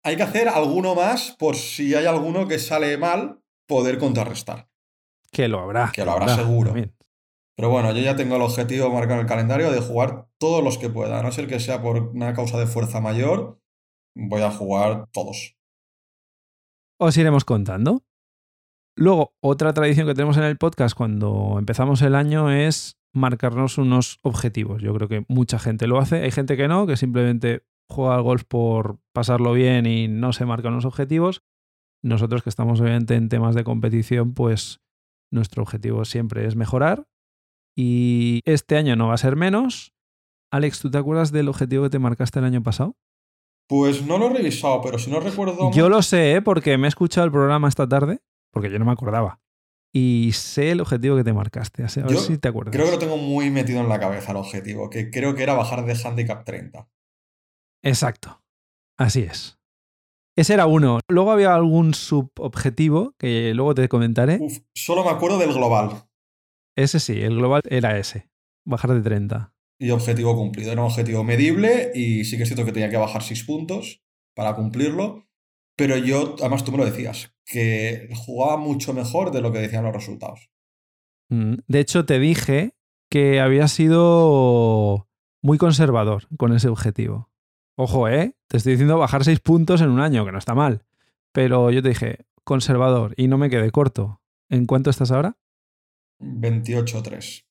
Hay 0.04 0.16
que 0.16 0.24
hacer 0.24 0.50
alguno 0.50 0.96
más 0.96 1.36
por 1.38 1.56
si 1.56 1.94
hay 1.94 2.08
alguno 2.08 2.48
que 2.48 2.58
sale 2.58 2.98
mal, 2.98 3.44
poder 3.68 4.00
contrarrestar. 4.00 4.70
Que 5.32 5.48
lo 5.48 5.60
habrá. 5.60 5.92
Que 5.94 6.04
lo 6.04 6.14
habrá, 6.14 6.36
seguro. 6.36 6.74
Pero 7.56 7.70
bueno, 7.70 7.92
yo 7.92 8.02
ya 8.02 8.16
tengo 8.16 8.38
el 8.38 8.42
objetivo 8.42 8.90
marcado 8.90 9.20
en 9.20 9.22
el 9.22 9.30
calendario 9.30 9.72
de 9.72 9.82
jugar 9.82 10.28
todos 10.40 10.64
los 10.64 10.80
que 10.80 10.90
pueda. 10.90 11.20
A 11.20 11.24
no 11.24 11.32
ser 11.32 11.46
que 11.46 11.60
sea 11.60 11.84
por 11.84 11.98
una 12.16 12.34
causa 12.34 12.58
de 12.58 12.66
fuerza 12.66 13.02
mayor, 13.02 13.62
voy 14.16 14.42
a 14.42 14.50
jugar 14.50 15.08
todos. 15.12 15.61
Os 17.04 17.18
iremos 17.18 17.46
contando. 17.46 18.04
Luego, 18.96 19.34
otra 19.42 19.74
tradición 19.74 20.06
que 20.06 20.14
tenemos 20.14 20.38
en 20.38 20.44
el 20.44 20.60
podcast 20.60 20.96
cuando 20.96 21.56
empezamos 21.58 22.04
el 22.04 22.14
año 22.14 22.52
es 22.52 23.00
marcarnos 23.12 23.80
unos 23.80 24.20
objetivos. 24.22 24.84
Yo 24.84 24.94
creo 24.94 25.08
que 25.08 25.26
mucha 25.28 25.58
gente 25.58 25.88
lo 25.88 25.98
hace. 25.98 26.22
Hay 26.22 26.30
gente 26.30 26.56
que 26.58 26.68
no, 26.68 26.86
que 26.86 26.98
simplemente 26.98 27.66
juega 27.90 28.14
al 28.14 28.22
golf 28.22 28.44
por 28.44 29.00
pasarlo 29.14 29.54
bien 29.54 29.88
y 29.88 30.08
no 30.08 30.32
se 30.32 30.46
marcan 30.46 30.74
unos 30.74 30.86
objetivos. 30.86 31.42
Nosotros 32.04 32.44
que 32.44 32.50
estamos 32.52 32.80
obviamente 32.80 33.16
en 33.16 33.30
temas 33.30 33.56
de 33.56 33.64
competición, 33.64 34.36
pues 34.36 34.80
nuestro 35.32 35.64
objetivo 35.64 36.06
siempre 36.06 36.46
es 36.46 36.56
mejorar. 36.56 37.08
Y 37.76 38.42
este 38.46 38.78
año 38.78 38.96
no 38.96 39.08
va 39.08 39.16
a 39.16 39.18
ser 39.18 39.36
menos. 39.36 39.92
Alex, 40.52 40.80
¿tú 40.80 40.92
te 40.92 41.00
acuerdas 41.00 41.32
del 41.32 41.50
objetivo 41.50 41.82
que 41.82 41.90
te 41.90 41.98
marcaste 41.98 42.38
el 42.38 42.46
año 42.46 42.62
pasado? 42.62 42.96
Pues 43.72 44.06
no 44.06 44.18
lo 44.18 44.28
he 44.28 44.34
revisado, 44.34 44.82
pero 44.82 45.00
si 45.00 45.10
no 45.10 45.20
recuerdo... 45.20 45.72
Yo 45.72 45.88
lo 45.88 46.02
sé, 46.02 46.34
¿eh? 46.34 46.42
porque 46.42 46.78
me 46.78 46.88
he 46.88 46.90
escuchado 46.90 47.26
el 47.26 47.32
programa 47.32 47.70
esta 47.70 47.88
tarde, 47.88 48.20
porque 48.52 48.70
yo 48.70 48.78
no 48.78 48.86
me 48.86 48.92
acordaba 48.92 49.40
y 49.94 50.32
sé 50.34 50.72
el 50.72 50.82
objetivo 50.82 51.18
que 51.18 51.24
te 51.24 51.34
marcaste. 51.34 51.84
A 51.84 51.88
ver 52.08 52.18
si 52.18 52.38
te 52.38 52.48
acuerdas. 52.48 52.74
Creo 52.74 52.86
que 52.86 52.92
lo 52.92 53.00
tengo 53.00 53.18
muy 53.18 53.50
metido 53.50 53.82
en 53.82 53.90
la 53.90 54.00
cabeza 54.00 54.32
el 54.32 54.38
objetivo, 54.38 54.90
que 54.90 55.10
creo 55.10 55.36
que 55.36 55.44
era 55.44 55.54
bajar 55.54 55.86
de 55.86 55.98
handicap 56.02 56.46
30. 56.46 56.88
Exacto. 57.84 58.42
Así 58.98 59.22
es. 59.22 59.60
Ese 60.38 60.54
era 60.54 60.66
uno. 60.66 61.00
Luego 61.10 61.32
había 61.32 61.56
algún 61.56 61.94
subobjetivo 61.94 63.16
que 63.18 63.54
luego 63.54 63.76
te 63.76 63.90
comentaré. 63.90 64.38
Uf, 64.40 64.60
solo 64.74 65.04
me 65.04 65.10
acuerdo 65.10 65.38
del 65.38 65.54
global. 65.54 66.08
Ese 66.78 67.00
sí, 67.00 67.22
el 67.22 67.36
global 67.36 67.62
era 67.66 67.98
ese. 67.98 68.30
Bajar 68.66 68.94
de 68.94 69.02
30. 69.02 69.54
Y 69.82 69.90
objetivo 69.90 70.36
cumplido. 70.36 70.72
Era 70.72 70.82
un 70.82 70.92
objetivo 70.92 71.24
medible 71.24 71.92
y 71.96 72.24
sí 72.24 72.38
que 72.38 72.44
es 72.44 72.50
cierto 72.50 72.66
que 72.66 72.72
tenía 72.72 72.92
que 72.92 72.98
bajar 72.98 73.24
6 73.24 73.46
puntos 73.46 74.04
para 74.36 74.54
cumplirlo. 74.56 75.28
Pero 75.76 75.98
yo, 75.98 76.36
además 76.40 76.64
tú 76.64 76.72
me 76.72 76.78
lo 76.78 76.86
decías, 76.86 77.34
que 77.46 78.08
jugaba 78.16 78.58
mucho 78.58 78.94
mejor 78.94 79.32
de 79.32 79.42
lo 79.42 79.52
que 79.52 79.58
decían 79.58 79.84
los 79.84 79.96
resultados. 79.96 80.52
Mm, 81.30 81.56
de 81.68 81.80
hecho, 81.80 82.06
te 82.06 82.20
dije 82.20 82.76
que 83.10 83.40
había 83.40 83.68
sido 83.68 85.10
muy 85.42 85.58
conservador 85.58 86.28
con 86.38 86.54
ese 86.54 86.68
objetivo. 86.68 87.32
Ojo, 87.76 88.08
¿eh? 88.08 88.36
Te 88.48 88.58
estoy 88.58 88.74
diciendo 88.74 89.00
bajar 89.00 89.24
seis 89.24 89.40
puntos 89.40 89.82
en 89.82 89.90
un 89.90 90.00
año, 90.00 90.26
que 90.26 90.32
no 90.32 90.38
está 90.38 90.54
mal. 90.54 90.86
Pero 91.32 91.72
yo 91.72 91.82
te 91.82 91.90
dije, 91.90 92.26
conservador, 92.44 93.16
y 93.18 93.28
no 93.28 93.40
me 93.40 93.50
quedé 93.50 93.72
corto. 93.72 94.22
¿En 94.48 94.68
cuánto 94.68 94.92
estás 94.92 95.10
ahora? 95.10 95.38
28-3. 96.20 97.46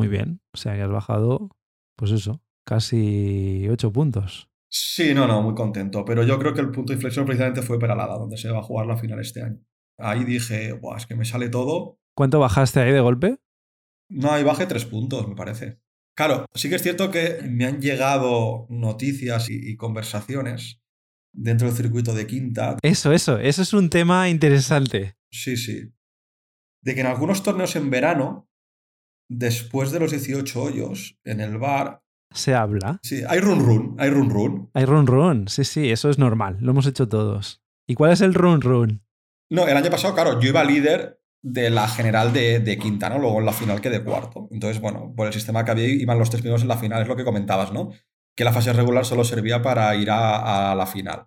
Muy 0.00 0.08
bien. 0.08 0.40
O 0.54 0.56
sea 0.56 0.74
que 0.74 0.80
has 0.80 0.90
bajado, 0.90 1.50
pues 1.94 2.10
eso, 2.10 2.42
casi 2.64 3.68
8 3.68 3.92
puntos. 3.92 4.48
Sí, 4.70 5.12
no, 5.12 5.26
no, 5.26 5.42
muy 5.42 5.54
contento. 5.54 6.06
Pero 6.06 6.22
yo 6.22 6.38
creo 6.38 6.54
que 6.54 6.62
el 6.62 6.70
punto 6.70 6.92
de 6.92 6.94
inflexión 6.94 7.26
precisamente 7.26 7.60
fue 7.60 7.78
Peralada, 7.78 8.16
donde 8.16 8.38
se 8.38 8.50
va 8.50 8.60
a 8.60 8.62
jugar 8.62 8.86
la 8.86 8.96
final 8.96 9.20
este 9.20 9.42
año. 9.42 9.60
Ahí 9.98 10.24
dije, 10.24 10.72
Buah, 10.72 10.96
es 10.96 11.06
que 11.06 11.16
me 11.16 11.26
sale 11.26 11.50
todo. 11.50 11.98
¿Cuánto 12.16 12.40
bajaste 12.40 12.80
ahí 12.80 12.92
de 12.92 13.00
golpe? 13.00 13.40
No, 14.08 14.32
ahí 14.32 14.42
bajé 14.42 14.64
tres 14.64 14.86
puntos, 14.86 15.28
me 15.28 15.34
parece. 15.34 15.82
Claro, 16.16 16.46
sí 16.54 16.70
que 16.70 16.76
es 16.76 16.82
cierto 16.82 17.10
que 17.10 17.42
me 17.46 17.66
han 17.66 17.82
llegado 17.82 18.66
noticias 18.70 19.50
y, 19.50 19.70
y 19.70 19.76
conversaciones 19.76 20.80
dentro 21.34 21.68
del 21.68 21.76
circuito 21.76 22.14
de 22.14 22.26
quinta. 22.26 22.78
Eso, 22.80 23.12
eso, 23.12 23.38
eso 23.38 23.60
es 23.60 23.74
un 23.74 23.90
tema 23.90 24.30
interesante. 24.30 25.18
Sí, 25.30 25.58
sí. 25.58 25.92
De 26.82 26.94
que 26.94 27.02
en 27.02 27.06
algunos 27.06 27.42
torneos 27.42 27.76
en 27.76 27.90
verano, 27.90 28.49
después 29.30 29.92
de 29.92 30.00
los 30.00 30.10
18 30.10 30.60
hoyos, 30.62 31.18
en 31.24 31.40
el 31.40 31.56
bar, 31.56 32.02
Se 32.32 32.54
habla. 32.54 32.98
sí, 33.02 33.22
hay 33.28 33.38
run 33.40 33.64
run, 33.64 33.96
hay 33.98 34.10
run 34.10 34.28
run. 34.28 34.70
Hay 34.74 34.84
run 34.84 35.06
run. 35.06 35.48
Sí, 35.48 35.64
sí, 35.64 35.90
eso 35.90 36.10
es 36.10 36.18
normal. 36.18 36.58
Lo 36.60 36.72
hemos 36.72 36.86
hecho 36.86 37.08
todos. 37.08 37.62
¿Y 37.88 37.94
cuál 37.94 38.12
es 38.12 38.20
el 38.20 38.34
run 38.34 38.60
run? 38.60 39.02
No, 39.50 39.66
el 39.66 39.76
año 39.76 39.90
pasado, 39.90 40.14
claro, 40.14 40.40
yo 40.40 40.48
iba 40.50 40.62
líder 40.64 41.20
de 41.42 41.70
la 41.70 41.88
general 41.88 42.32
de, 42.32 42.60
de 42.60 42.78
quinta, 42.78 43.08
¿no? 43.08 43.18
Luego 43.18 43.38
en 43.40 43.46
la 43.46 43.52
final 43.52 43.80
quedé 43.80 44.04
cuarto. 44.04 44.48
Entonces, 44.50 44.80
bueno, 44.80 45.12
por 45.16 45.26
el 45.26 45.32
sistema 45.32 45.64
que 45.64 45.70
había 45.70 45.86
iban 45.86 46.18
los 46.18 46.28
tres 46.30 46.42
primeros 46.42 46.62
en 46.62 46.68
la 46.68 46.76
final, 46.76 47.02
es 47.02 47.08
lo 47.08 47.16
que 47.16 47.24
comentabas, 47.24 47.72
¿no? 47.72 47.90
Que 48.36 48.44
la 48.44 48.52
fase 48.52 48.72
regular 48.72 49.04
solo 49.04 49.24
servía 49.24 49.62
para 49.62 49.94
ir 49.96 50.10
a, 50.10 50.70
a 50.70 50.74
la 50.74 50.86
final. 50.86 51.26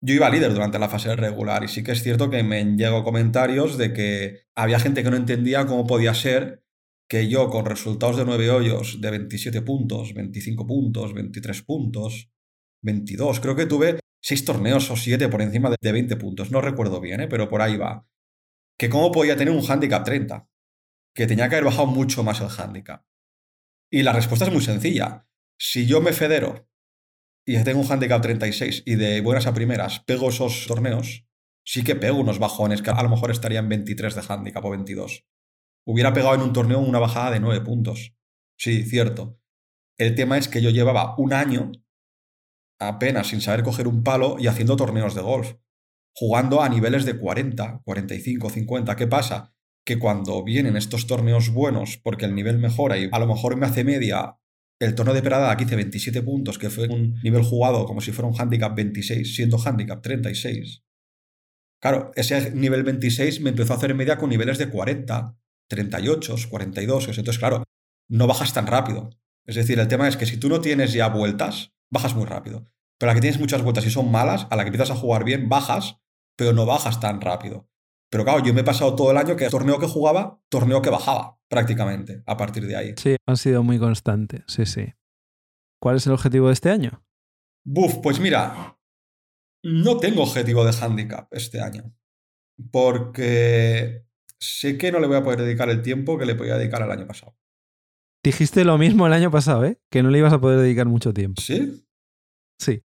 Yo 0.00 0.14
iba 0.14 0.30
líder 0.30 0.52
durante 0.54 0.78
la 0.78 0.88
fase 0.88 1.16
regular 1.16 1.64
y 1.64 1.68
sí 1.68 1.82
que 1.82 1.92
es 1.92 2.02
cierto 2.02 2.28
que 2.30 2.42
me 2.42 2.64
llegó 2.76 3.04
comentarios 3.04 3.76
de 3.78 3.92
que 3.92 4.40
había 4.54 4.78
gente 4.78 5.02
que 5.02 5.10
no 5.10 5.16
entendía 5.16 5.66
cómo 5.66 5.86
podía 5.86 6.12
ser 6.14 6.63
que 7.08 7.28
yo 7.28 7.50
con 7.50 7.66
resultados 7.66 8.16
de 8.16 8.24
nueve 8.24 8.50
hoyos 8.50 9.00
de 9.00 9.10
27 9.10 9.62
puntos, 9.62 10.14
25 10.14 10.66
puntos, 10.66 11.12
23 11.14 11.62
puntos, 11.62 12.30
22, 12.82 13.40
creo 13.40 13.56
que 13.56 13.66
tuve 13.66 14.00
seis 14.22 14.44
torneos 14.44 14.90
o 14.90 14.96
siete 14.96 15.28
por 15.28 15.42
encima 15.42 15.70
de- 15.70 15.76
de 15.80 15.92
20 15.92 16.16
puntos, 16.16 16.50
no 16.50 16.60
recuerdo 16.60 17.00
bien, 17.00 17.20
¿eh? 17.20 17.28
pero 17.28 17.48
por 17.48 17.60
ahí 17.62 17.76
va. 17.76 18.06
Que 18.78 18.88
cómo 18.88 19.12
podía 19.12 19.36
tener 19.36 19.54
un 19.54 19.62
handicap 19.70 20.04
30, 20.04 20.48
que 21.14 21.26
tenía 21.26 21.48
que 21.48 21.56
haber 21.56 21.66
bajado 21.66 21.86
mucho 21.86 22.24
más 22.24 22.40
el 22.40 22.48
handicap. 22.48 23.04
Y 23.92 24.02
la 24.02 24.12
respuesta 24.12 24.46
es 24.46 24.52
muy 24.52 24.62
sencilla. 24.62 25.28
Si 25.58 25.86
yo 25.86 26.00
me 26.00 26.12
federo 26.12 26.68
y 27.46 27.62
tengo 27.62 27.80
un 27.80 27.90
handicap 27.92 28.22
36 28.22 28.82
y 28.86 28.94
de 28.96 29.20
buenas 29.20 29.46
a 29.46 29.54
primeras 29.54 30.00
pego 30.00 30.30
esos 30.30 30.66
torneos, 30.66 31.26
sí 31.64 31.84
que 31.84 31.94
pego 31.94 32.18
unos 32.18 32.38
bajones 32.38 32.82
que 32.82 32.90
a 32.90 33.02
lo 33.02 33.08
mejor 33.10 33.30
estarían 33.30 33.68
23 33.68 34.14
de 34.14 34.22
handicap 34.26 34.64
o 34.64 34.70
22. 34.70 35.24
Hubiera 35.86 36.12
pegado 36.12 36.34
en 36.34 36.40
un 36.40 36.52
torneo 36.52 36.78
una 36.78 36.98
bajada 36.98 37.30
de 37.30 37.40
9 37.40 37.60
puntos. 37.62 38.14
Sí, 38.56 38.84
cierto. 38.84 39.38
El 39.98 40.14
tema 40.14 40.38
es 40.38 40.48
que 40.48 40.62
yo 40.62 40.70
llevaba 40.70 41.14
un 41.18 41.32
año 41.32 41.72
apenas 42.80 43.28
sin 43.28 43.40
saber 43.40 43.62
coger 43.62 43.86
un 43.86 44.02
palo 44.02 44.36
y 44.38 44.46
haciendo 44.46 44.76
torneos 44.76 45.14
de 45.14 45.22
golf, 45.22 45.54
jugando 46.14 46.62
a 46.62 46.68
niveles 46.68 47.04
de 47.04 47.18
40, 47.18 47.82
45, 47.84 48.50
50. 48.50 48.96
¿Qué 48.96 49.06
pasa? 49.06 49.54
Que 49.84 49.98
cuando 49.98 50.42
vienen 50.42 50.76
estos 50.76 51.06
torneos 51.06 51.50
buenos, 51.50 51.98
porque 51.98 52.24
el 52.24 52.34
nivel 52.34 52.58
mejora 52.58 52.98
y 52.98 53.08
a 53.12 53.18
lo 53.18 53.26
mejor 53.26 53.56
me 53.56 53.66
hace 53.66 53.84
media 53.84 54.38
el 54.80 54.94
torneo 54.94 55.14
de 55.14 55.22
Perada 55.22 55.56
que 55.56 55.64
hice 55.64 55.76
27 55.76 56.22
puntos, 56.22 56.58
que 56.58 56.70
fue 56.70 56.88
un 56.88 57.20
nivel 57.22 57.42
jugado 57.42 57.86
como 57.86 58.00
si 58.00 58.12
fuera 58.12 58.28
un 58.28 58.38
handicap 58.38 58.74
26, 58.74 59.34
siendo 59.34 59.58
handicap 59.58 60.02
36. 60.02 60.82
Claro, 61.80 62.10
ese 62.16 62.50
nivel 62.52 62.82
26 62.82 63.40
me 63.40 63.50
empezó 63.50 63.74
a 63.74 63.76
hacer 63.76 63.94
media 63.94 64.18
con 64.18 64.30
niveles 64.30 64.58
de 64.58 64.68
40, 64.68 65.36
38, 65.68 66.36
42. 66.50 67.08
Entonces, 67.08 67.38
claro, 67.38 67.64
no 68.08 68.26
bajas 68.26 68.52
tan 68.52 68.66
rápido. 68.66 69.10
Es 69.46 69.56
decir, 69.56 69.78
el 69.78 69.88
tema 69.88 70.08
es 70.08 70.16
que 70.16 70.26
si 70.26 70.38
tú 70.38 70.48
no 70.48 70.60
tienes 70.60 70.92
ya 70.92 71.08
vueltas, 71.08 71.74
bajas 71.90 72.14
muy 72.14 72.24
rápido. 72.24 72.66
Pero 72.98 73.10
a 73.10 73.12
la 73.12 73.14
que 73.14 73.22
tienes 73.22 73.40
muchas 73.40 73.62
vueltas 73.62 73.86
y 73.86 73.90
son 73.90 74.10
malas, 74.10 74.46
a 74.50 74.56
la 74.56 74.64
que 74.64 74.68
empiezas 74.68 74.90
a 74.90 74.96
jugar 74.96 75.24
bien, 75.24 75.48
bajas, 75.48 76.00
pero 76.36 76.52
no 76.52 76.66
bajas 76.66 77.00
tan 77.00 77.20
rápido. 77.20 77.68
Pero 78.10 78.24
claro, 78.24 78.44
yo 78.44 78.54
me 78.54 78.60
he 78.60 78.64
pasado 78.64 78.94
todo 78.94 79.10
el 79.10 79.16
año 79.16 79.36
que 79.36 79.48
torneo 79.48 79.78
que 79.78 79.88
jugaba, 79.88 80.40
torneo 80.48 80.80
que 80.80 80.90
bajaba, 80.90 81.40
prácticamente, 81.48 82.22
a 82.26 82.36
partir 82.36 82.66
de 82.66 82.76
ahí. 82.76 82.94
Sí, 82.96 83.16
han 83.26 83.36
sido 83.36 83.62
muy 83.62 83.78
constantes. 83.78 84.42
Sí, 84.46 84.66
sí. 84.66 84.94
¿Cuál 85.80 85.96
es 85.96 86.06
el 86.06 86.12
objetivo 86.12 86.46
de 86.46 86.52
este 86.52 86.70
año? 86.70 87.04
Buf, 87.66 87.96
pues 88.02 88.20
mira, 88.20 88.78
no 89.64 89.96
tengo 89.98 90.22
objetivo 90.22 90.64
de 90.64 90.76
handicap 90.80 91.26
este 91.32 91.60
año. 91.60 91.92
Porque 92.70 94.06
sé 94.40 94.78
que 94.78 94.92
no 94.92 95.00
le 95.00 95.06
voy 95.06 95.16
a 95.16 95.24
poder 95.24 95.40
dedicar 95.40 95.70
el 95.70 95.82
tiempo 95.82 96.18
que 96.18 96.26
le 96.26 96.34
podía 96.34 96.56
dedicar 96.56 96.82
el 96.82 96.90
año 96.90 97.06
pasado. 97.06 97.36
Dijiste 98.22 98.64
lo 98.64 98.78
mismo 98.78 99.06
el 99.06 99.12
año 99.12 99.30
pasado, 99.30 99.64
¿eh? 99.64 99.78
Que 99.90 100.02
no 100.02 100.10
le 100.10 100.18
ibas 100.18 100.32
a 100.32 100.40
poder 100.40 100.60
dedicar 100.60 100.86
mucho 100.86 101.12
tiempo. 101.12 101.42
¿Sí? 101.42 101.86
Sí. 102.58 102.82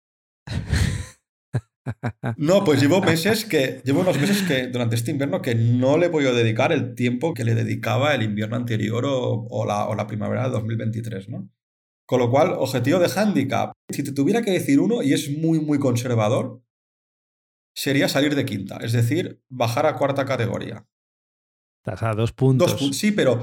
No, 2.35 2.63
pues 2.63 2.81
llevo 2.81 3.01
meses 3.13 3.45
que. 3.45 3.81
Llevo 3.85 4.01
unos 4.01 4.19
meses 4.19 4.41
que 4.43 4.67
durante 4.67 4.95
este 4.95 5.11
invierno 5.11 5.41
que 5.41 5.55
no 5.55 5.97
le 5.97 6.07
he 6.07 6.09
podido 6.09 6.33
dedicar 6.33 6.71
el 6.71 6.95
tiempo 6.95 7.33
que 7.33 7.43
le 7.43 7.55
dedicaba 7.55 8.13
el 8.13 8.23
invierno 8.23 8.55
anterior 8.55 9.05
o, 9.05 9.47
o 9.49 9.65
la, 9.65 9.87
o 9.87 9.95
la 9.95 10.07
primavera 10.07 10.45
de 10.45 10.49
2023, 10.49 11.29
¿no? 11.29 11.49
Con 12.05 12.19
lo 12.19 12.31
cual, 12.31 12.53
objetivo 12.53 12.99
de 12.99 13.11
handicap. 13.13 13.73
Si 13.89 14.03
te 14.03 14.13
tuviera 14.13 14.41
que 14.41 14.51
decir 14.51 14.79
uno, 14.79 15.03
y 15.03 15.13
es 15.13 15.29
muy, 15.37 15.59
muy 15.59 15.77
conservador, 15.77 16.61
sería 17.75 18.07
salir 18.07 18.33
de 18.33 18.45
quinta, 18.45 18.77
es 18.77 18.93
decir, 18.93 19.41
bajar 19.49 19.85
a 19.85 19.95
cuarta 19.97 20.25
categoría. 20.25 20.87
Estás 21.77 22.03
a 22.03 22.13
dos 22.13 22.33
puntos. 22.33 22.79
Dos. 22.79 22.95
Sí, 22.97 23.11
pero 23.11 23.41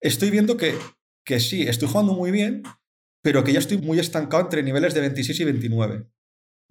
estoy 0.00 0.30
viendo 0.30 0.56
que, 0.56 0.76
que 1.24 1.40
sí, 1.40 1.62
estoy 1.62 1.88
jugando 1.88 2.14
muy 2.14 2.30
bien, 2.30 2.62
pero 3.22 3.44
que 3.44 3.52
ya 3.52 3.58
estoy 3.58 3.78
muy 3.78 3.98
estancado 3.98 4.42
entre 4.42 4.62
niveles 4.62 4.94
de 4.94 5.00
26 5.00 5.40
y 5.40 5.44
29. 5.44 6.06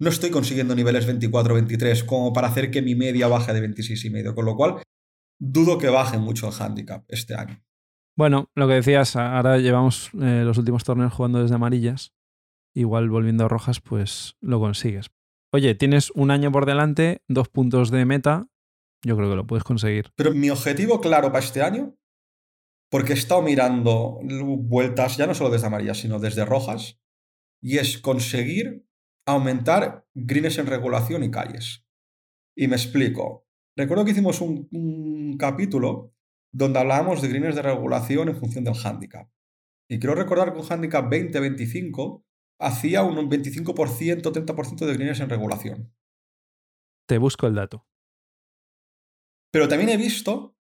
No 0.00 0.10
estoy 0.10 0.30
consiguiendo 0.30 0.74
niveles 0.74 1.08
24-23 1.08 2.04
como 2.04 2.32
para 2.32 2.48
hacer 2.48 2.70
que 2.70 2.82
mi 2.82 2.94
media 2.94 3.28
baje 3.28 3.52
de 3.52 3.60
26 3.60 4.04
y 4.04 4.10
medio, 4.10 4.34
con 4.34 4.44
lo 4.44 4.56
cual 4.56 4.82
dudo 5.38 5.78
que 5.78 5.88
baje 5.88 6.18
mucho 6.18 6.48
el 6.48 6.54
handicap 6.60 7.04
este 7.08 7.34
año. 7.34 7.62
Bueno, 8.16 8.50
lo 8.54 8.68
que 8.68 8.74
decías, 8.74 9.16
ahora 9.16 9.58
llevamos 9.58 10.10
eh, 10.14 10.42
los 10.44 10.58
últimos 10.58 10.84
torneos 10.84 11.12
jugando 11.12 11.42
desde 11.42 11.56
amarillas. 11.56 12.12
Igual 12.74 13.08
volviendo 13.08 13.44
a 13.44 13.48
rojas, 13.48 13.80
pues 13.80 14.36
lo 14.40 14.60
consigues. 14.60 15.10
Oye, 15.52 15.74
tienes 15.74 16.10
un 16.12 16.30
año 16.30 16.50
por 16.50 16.66
delante, 16.66 17.22
dos 17.28 17.48
puntos 17.48 17.90
de 17.90 18.04
meta. 18.04 18.46
Yo 19.04 19.16
creo 19.16 19.30
que 19.30 19.36
lo 19.36 19.46
puedes 19.46 19.64
conseguir. 19.64 20.10
Pero 20.16 20.32
mi 20.32 20.50
objetivo 20.50 21.00
claro 21.00 21.30
para 21.30 21.44
este 21.44 21.62
año, 21.62 21.96
porque 22.90 23.12
he 23.12 23.16
estado 23.16 23.42
mirando 23.42 24.18
vueltas, 24.58 25.16
ya 25.16 25.26
no 25.26 25.34
solo 25.34 25.50
desde 25.50 25.66
amarillas, 25.66 25.98
sino 25.98 26.18
desde 26.18 26.44
rojas, 26.44 27.00
y 27.60 27.78
es 27.78 27.98
conseguir 27.98 28.86
aumentar 29.26 30.06
greens 30.14 30.58
en 30.58 30.66
regulación 30.66 31.22
y 31.22 31.30
calles. 31.30 31.84
Y 32.56 32.68
me 32.68 32.76
explico. 32.76 33.46
Recuerdo 33.76 34.04
que 34.04 34.12
hicimos 34.12 34.40
un, 34.40 34.68
un 34.70 35.36
capítulo 35.36 36.14
donde 36.52 36.78
hablábamos 36.78 37.20
de 37.20 37.28
greens 37.28 37.56
de 37.56 37.62
regulación 37.62 38.28
en 38.28 38.36
función 38.36 38.64
del 38.64 38.76
handicap. 38.82 39.28
Y 39.88 39.98
quiero 39.98 40.14
recordar 40.14 40.52
que 40.52 40.60
un 40.60 40.66
handicap 40.70 41.10
20-25 41.10 42.24
hacía 42.60 43.02
un 43.02 43.16
25%, 43.28 44.22
30% 44.22 44.86
de 44.86 44.94
greens 44.94 45.20
en 45.20 45.28
regulación. 45.28 45.92
Te 47.06 47.18
busco 47.18 47.46
el 47.46 47.54
dato. 47.54 47.86
Pero 49.54 49.68
también 49.68 49.90
he 49.90 49.96
visto 49.96 50.58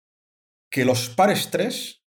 que 0.69 0.85
los 0.85 1.11
pares 1.11 1.49
3 1.53 2.05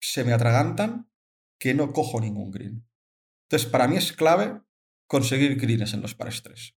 se 0.00 0.24
me 0.24 0.32
atragantan 0.32 1.12
que 1.60 1.74
no 1.74 1.92
cojo 1.92 2.18
ningún 2.18 2.50
green. 2.50 2.88
Entonces, 3.42 3.68
para 3.68 3.86
mí 3.86 3.98
es 3.98 4.14
clave 4.14 4.62
conseguir 5.06 5.60
greens 5.60 5.92
en 5.92 6.00
los 6.00 6.14
pares 6.14 6.42
3. 6.42 6.74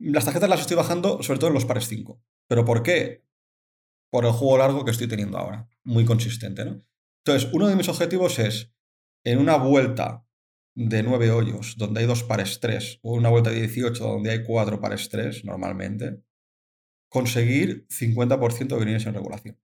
Las 0.00 0.26
tarjetas 0.26 0.50
las 0.50 0.60
estoy 0.60 0.76
bajando 0.76 1.22
sobre 1.22 1.38
todo 1.38 1.48
en 1.48 1.54
los 1.54 1.64
pares 1.64 1.88
5. 1.88 2.22
¿Pero 2.46 2.66
por 2.66 2.82
qué? 2.82 3.24
Por 4.10 4.26
el 4.26 4.32
juego 4.32 4.58
largo 4.58 4.84
que 4.84 4.90
estoy 4.90 5.08
teniendo 5.08 5.38
ahora. 5.38 5.70
Muy 5.82 6.04
consistente, 6.04 6.66
¿no? 6.66 6.82
Entonces, 7.24 7.50
uno 7.54 7.68
de 7.68 7.76
mis 7.76 7.88
objetivos 7.88 8.38
es, 8.38 8.70
en 9.24 9.38
una 9.38 9.56
vuelta 9.56 10.26
de 10.74 11.02
9 11.02 11.30
hoyos, 11.30 11.78
donde 11.78 12.00
hay 12.00 12.06
dos 12.06 12.22
pares 12.22 12.60
3, 12.60 13.00
o 13.00 13.14
una 13.14 13.30
vuelta 13.30 13.48
de 13.48 13.60
18, 13.60 14.06
donde 14.06 14.30
hay 14.30 14.44
cuatro 14.44 14.78
pares 14.78 15.08
3, 15.08 15.46
normalmente, 15.46 16.22
conseguir 17.16 17.86
50% 17.88 18.76
de 18.76 18.78
greens 18.78 19.06
en 19.06 19.14
regulación. 19.14 19.58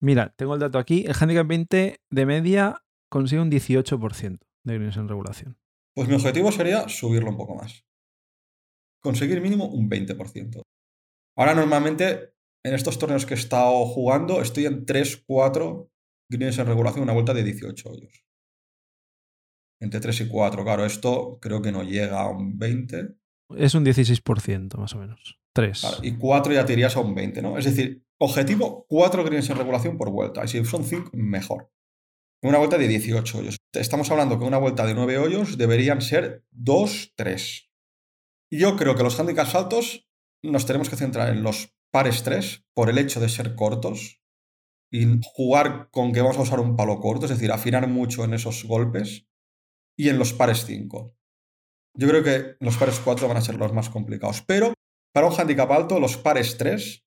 Mira, 0.00 0.32
tengo 0.36 0.54
el 0.54 0.60
dato 0.60 0.78
aquí. 0.78 1.04
El 1.04 1.16
handicap 1.18 1.44
20 1.44 2.00
de 2.08 2.24
media 2.24 2.84
consigue 3.10 3.42
un 3.42 3.50
18% 3.50 4.38
de 4.62 4.74
greens 4.74 4.96
en 4.96 5.08
regulación. 5.08 5.58
Pues 5.96 6.06
mi 6.08 6.14
objetivo 6.14 6.52
sería 6.52 6.88
subirlo 6.88 7.30
un 7.30 7.36
poco 7.36 7.56
más. 7.56 7.84
Conseguir 9.02 9.40
mínimo 9.40 9.64
un 9.66 9.90
20%. 9.90 10.62
Ahora 11.36 11.56
normalmente 11.56 12.32
en 12.64 12.74
estos 12.74 12.96
torneos 13.00 13.26
que 13.26 13.34
he 13.34 13.36
estado 13.36 13.84
jugando 13.86 14.40
estoy 14.40 14.66
en 14.66 14.86
3, 14.86 15.24
4 15.26 15.90
greens 16.30 16.58
en 16.58 16.66
regulación, 16.66 17.02
una 17.02 17.12
vuelta 17.12 17.34
de 17.34 17.42
18 17.42 17.90
hoyos. 17.90 18.24
Entre 19.80 19.98
3 19.98 20.20
y 20.20 20.28
4, 20.28 20.62
claro, 20.62 20.84
esto 20.84 21.40
creo 21.40 21.60
que 21.60 21.72
no 21.72 21.82
llega 21.82 22.20
a 22.20 22.30
un 22.30 22.56
20. 22.56 23.16
Es 23.56 23.74
un 23.74 23.84
16% 23.84 24.76
más 24.76 24.94
o 24.94 24.98
menos. 24.98 25.40
3. 25.58 25.80
Claro, 25.80 25.96
y 26.02 26.12
4 26.16 26.52
ya 26.52 26.64
te 26.64 26.74
irías 26.74 26.96
a 26.96 27.00
un 27.00 27.16
20, 27.16 27.42
¿no? 27.42 27.58
Es 27.58 27.64
decir, 27.64 28.04
Objetivo, 28.20 28.86
4 28.88 29.24
greens 29.24 29.50
en 29.50 29.58
regulación 29.58 29.96
por 29.98 30.10
vuelta. 30.10 30.44
Y 30.44 30.48
si 30.48 30.64
son 30.64 30.84
5, 30.84 31.10
mejor. 31.14 31.72
Una 32.42 32.58
vuelta 32.58 32.78
de 32.78 32.86
18 32.86 33.38
hoyos. 33.38 33.56
Estamos 33.72 34.08
hablando 34.12 34.38
que 34.38 34.44
una 34.44 34.58
vuelta 34.58 34.86
de 34.86 34.94
9 34.94 35.18
hoyos 35.18 35.58
deberían 35.58 36.00
ser 36.00 36.44
2, 36.52 37.14
3. 37.16 37.70
Yo 38.52 38.76
creo 38.76 38.94
que 38.94 39.02
los 39.02 39.18
handicaps 39.18 39.56
altos 39.56 40.08
nos 40.44 40.64
tenemos 40.64 40.88
que 40.88 40.96
centrar 40.96 41.30
en 41.30 41.42
los 41.42 41.74
pares 41.92 42.22
3 42.22 42.64
por 42.74 42.88
el 42.90 42.98
hecho 42.98 43.18
de 43.18 43.28
ser 43.28 43.56
cortos 43.56 44.22
y 44.92 45.06
jugar 45.34 45.88
con 45.90 46.12
que 46.12 46.20
vamos 46.20 46.38
a 46.38 46.42
usar 46.42 46.60
un 46.60 46.76
palo 46.76 47.00
corto, 47.00 47.26
es 47.26 47.32
decir, 47.32 47.50
afinar 47.50 47.88
mucho 47.88 48.24
en 48.24 48.34
esos 48.34 48.64
golpes 48.64 49.26
y 49.96 50.08
en 50.08 50.18
los 50.18 50.32
pares 50.32 50.64
5. 50.64 51.14
Yo 51.94 52.08
creo 52.08 52.22
que 52.22 52.56
los 52.60 52.76
pares 52.76 53.00
4 53.00 53.26
van 53.28 53.36
a 53.36 53.42
ser 53.42 53.56
los 53.56 53.72
más 53.72 53.90
complicados, 53.90 54.42
pero 54.42 54.72
para 55.18 55.26
un 55.26 55.34
handicap 55.36 55.68
alto, 55.72 55.98
los 55.98 56.16
pares 56.16 56.58
3 56.58 57.04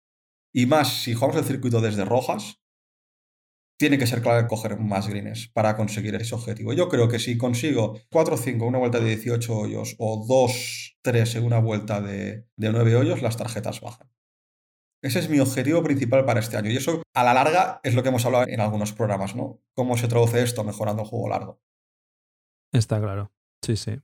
y 0.54 0.66
más 0.66 1.04
si 1.04 1.14
jugamos 1.14 1.38
el 1.38 1.46
circuito 1.46 1.80
desde 1.80 2.04
rojas, 2.04 2.62
tiene 3.80 3.98
que 3.98 4.06
ser 4.06 4.22
clave 4.22 4.50
coger 4.50 4.78
más 4.78 5.08
greens 5.08 5.48
para 5.48 5.78
conseguir 5.78 6.16
ese 6.16 6.36
objetivo. 6.36 6.74
Yo 6.74 6.90
creo 6.90 7.08
que 7.08 7.20
si 7.20 7.38
consigo 7.38 7.98
4 8.12 8.36
5 8.36 8.66
una 8.66 8.80
vuelta 8.80 9.00
de 9.00 9.16
18 9.16 9.58
hoyos 9.58 9.96
o 9.98 10.26
2 10.28 10.98
3 11.02 11.36
en 11.36 11.46
una 11.46 11.60
vuelta 11.60 12.02
de, 12.02 12.50
de 12.58 12.72
9 12.74 12.98
hoyos, 12.98 13.22
las 13.22 13.38
tarjetas 13.38 13.80
bajan. 13.80 14.12
Ese 15.02 15.20
es 15.20 15.30
mi 15.30 15.40
objetivo 15.40 15.82
principal 15.82 16.26
para 16.26 16.42
este 16.42 16.58
año. 16.58 16.70
Y 16.70 16.76
eso, 16.76 17.04
a 17.16 17.24
la 17.24 17.34
larga, 17.34 17.80
es 17.82 17.96
lo 17.96 18.04
que 18.04 18.10
hemos 18.10 18.26
hablado 18.26 18.46
en 18.46 18.60
algunos 18.60 18.92
programas, 18.92 19.38
¿no? 19.38 19.62
¿Cómo 19.74 19.96
se 19.96 20.10
traduce 20.10 20.44
esto 20.44 20.66
mejorando 20.66 21.04
el 21.04 21.08
juego 21.08 21.30
largo? 21.30 21.62
Está 22.74 23.00
claro. 23.00 23.32
Sí, 23.66 23.78
sí. 23.78 24.02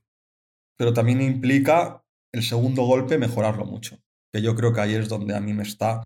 Pero 0.78 0.94
también 0.94 1.20
implica 1.20 2.06
el 2.32 2.42
segundo 2.42 2.82
golpe 2.82 3.18
mejorarlo 3.18 3.64
mucho. 3.64 3.98
Que 4.32 4.42
yo 4.42 4.54
creo 4.54 4.72
que 4.72 4.80
ahí 4.80 4.94
es 4.94 5.08
donde 5.08 5.34
a 5.34 5.40
mí 5.40 5.54
me 5.54 5.62
está. 5.62 6.00
O 6.00 6.04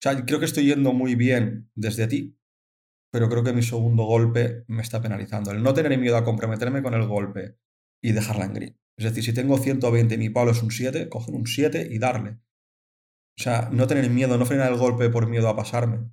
sea, 0.00 0.24
creo 0.24 0.38
que 0.38 0.44
estoy 0.44 0.66
yendo 0.66 0.92
muy 0.92 1.14
bien 1.14 1.70
desde 1.74 2.06
ti, 2.06 2.38
pero 3.10 3.28
creo 3.28 3.42
que 3.42 3.52
mi 3.52 3.62
segundo 3.62 4.04
golpe 4.04 4.64
me 4.68 4.82
está 4.82 5.00
penalizando. 5.00 5.50
El 5.50 5.62
no 5.62 5.74
tener 5.74 5.98
miedo 5.98 6.16
a 6.16 6.24
comprometerme 6.24 6.82
con 6.82 6.94
el 6.94 7.06
golpe 7.06 7.56
y 8.02 8.12
dejarla 8.12 8.44
en 8.44 8.54
green. 8.54 8.78
Es 8.96 9.04
decir, 9.04 9.24
si 9.24 9.32
tengo 9.32 9.58
120 9.58 10.14
y 10.14 10.18
mi 10.18 10.30
palo 10.30 10.52
es 10.52 10.62
un 10.62 10.70
7, 10.70 11.08
coger 11.08 11.34
un 11.34 11.46
7 11.46 11.88
y 11.90 11.98
darle. 11.98 12.38
O 13.36 13.42
sea, 13.42 13.68
no 13.72 13.86
tener 13.86 14.08
miedo, 14.10 14.38
no 14.38 14.46
frenar 14.46 14.70
el 14.72 14.78
golpe 14.78 15.10
por 15.10 15.28
miedo 15.28 15.48
a 15.48 15.56
pasarme. 15.56 16.10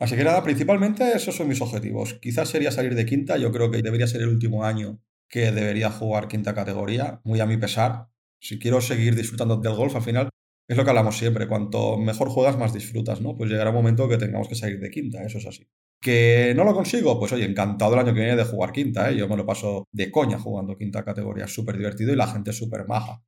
Así 0.00 0.14
que 0.14 0.22
nada, 0.22 0.44
principalmente 0.44 1.12
esos 1.16 1.34
son 1.34 1.48
mis 1.48 1.60
objetivos. 1.60 2.14
Quizás 2.14 2.48
sería 2.48 2.70
salir 2.70 2.94
de 2.94 3.04
quinta, 3.04 3.36
yo 3.36 3.50
creo 3.50 3.70
que 3.70 3.82
debería 3.82 4.06
ser 4.06 4.22
el 4.22 4.28
último 4.28 4.64
año 4.64 5.00
que 5.28 5.50
debería 5.50 5.90
jugar 5.90 6.28
quinta 6.28 6.54
categoría, 6.54 7.20
muy 7.24 7.40
a 7.40 7.46
mi 7.46 7.56
pesar. 7.56 8.08
Si 8.40 8.58
quiero 8.58 8.80
seguir 8.80 9.14
disfrutando 9.14 9.56
del 9.56 9.74
golf, 9.74 9.94
al 9.96 10.02
final 10.02 10.28
es 10.68 10.76
lo 10.76 10.84
que 10.84 10.90
hablamos 10.90 11.16
siempre, 11.18 11.48
cuanto 11.48 11.96
mejor 11.96 12.28
juegas, 12.28 12.58
más 12.58 12.72
disfrutas, 12.72 13.20
¿no? 13.20 13.34
Pues 13.34 13.50
llegará 13.50 13.70
un 13.70 13.76
momento 13.76 14.08
que 14.08 14.18
tengamos 14.18 14.48
que 14.48 14.54
salir 14.54 14.78
de 14.80 14.90
quinta, 14.90 15.22
eso 15.24 15.38
es 15.38 15.46
así. 15.46 15.66
¿Que 16.00 16.52
no 16.54 16.64
lo 16.64 16.74
consigo? 16.74 17.18
Pues 17.18 17.32
oye, 17.32 17.44
encantado 17.44 17.94
el 17.94 18.00
año 18.00 18.14
que 18.14 18.20
viene 18.20 18.36
de 18.36 18.44
jugar 18.44 18.72
quinta, 18.72 19.10
¿eh? 19.10 19.16
Yo 19.16 19.28
me 19.28 19.36
lo 19.36 19.46
paso 19.46 19.86
de 19.92 20.10
coña 20.10 20.38
jugando 20.38 20.76
quinta 20.76 21.04
categoría, 21.04 21.48
súper 21.48 21.76
divertido 21.78 22.12
y 22.12 22.16
la 22.16 22.28
gente 22.28 22.52
súper 22.52 22.86
maja 22.86 23.22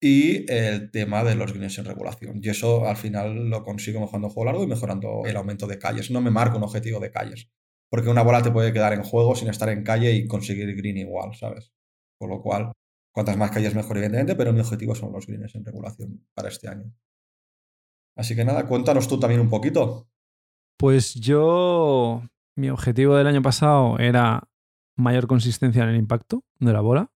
y 0.00 0.50
el 0.52 0.90
tema 0.90 1.24
de 1.24 1.34
los 1.34 1.52
greens 1.52 1.78
en 1.78 1.84
regulación. 1.86 2.40
Y 2.42 2.48
eso 2.50 2.86
al 2.86 2.96
final 2.96 3.48
lo 3.48 3.64
consigo 3.64 4.00
mejorando 4.00 4.28
el 4.28 4.34
juego 4.34 4.44
largo 4.46 4.64
y 4.64 4.66
mejorando 4.66 5.22
el 5.26 5.36
aumento 5.36 5.66
de 5.66 5.78
calles. 5.78 6.10
No 6.10 6.20
me 6.20 6.30
marco 6.30 6.58
un 6.58 6.64
objetivo 6.64 7.00
de 7.00 7.10
calles, 7.10 7.48
porque 7.90 8.08
una 8.10 8.22
bola 8.22 8.42
te 8.42 8.50
puede 8.50 8.72
quedar 8.72 8.92
en 8.92 9.02
juego 9.02 9.34
sin 9.34 9.48
estar 9.48 9.68
en 9.70 9.84
calle 9.84 10.12
y 10.12 10.26
conseguir 10.26 10.74
green 10.76 10.98
igual, 10.98 11.34
¿sabes? 11.34 11.72
Con 12.18 12.30
lo 12.30 12.42
cual, 12.42 12.72
cuantas 13.16 13.38
más 13.38 13.50
calles 13.50 13.74
mejor, 13.74 13.96
evidentemente, 13.96 14.36
pero 14.36 14.52
mi 14.52 14.60
objetivo 14.60 14.94
son 14.94 15.10
los 15.10 15.26
greens 15.26 15.54
en 15.54 15.64
regulación 15.64 16.26
para 16.34 16.50
este 16.50 16.68
año. 16.68 16.92
Así 18.14 18.36
que 18.36 18.44
nada, 18.44 18.66
cuéntanos 18.66 19.08
tú 19.08 19.18
también 19.18 19.40
un 19.40 19.48
poquito. 19.48 20.06
Pues 20.76 21.14
yo, 21.14 22.22
mi 22.56 22.68
objetivo 22.68 23.16
del 23.16 23.26
año 23.26 23.40
pasado 23.40 23.98
era 23.98 24.50
mayor 24.96 25.28
consistencia 25.28 25.82
en 25.82 25.88
el 25.88 25.96
impacto 25.96 26.44
de 26.58 26.74
la 26.74 26.82
bola 26.82 27.10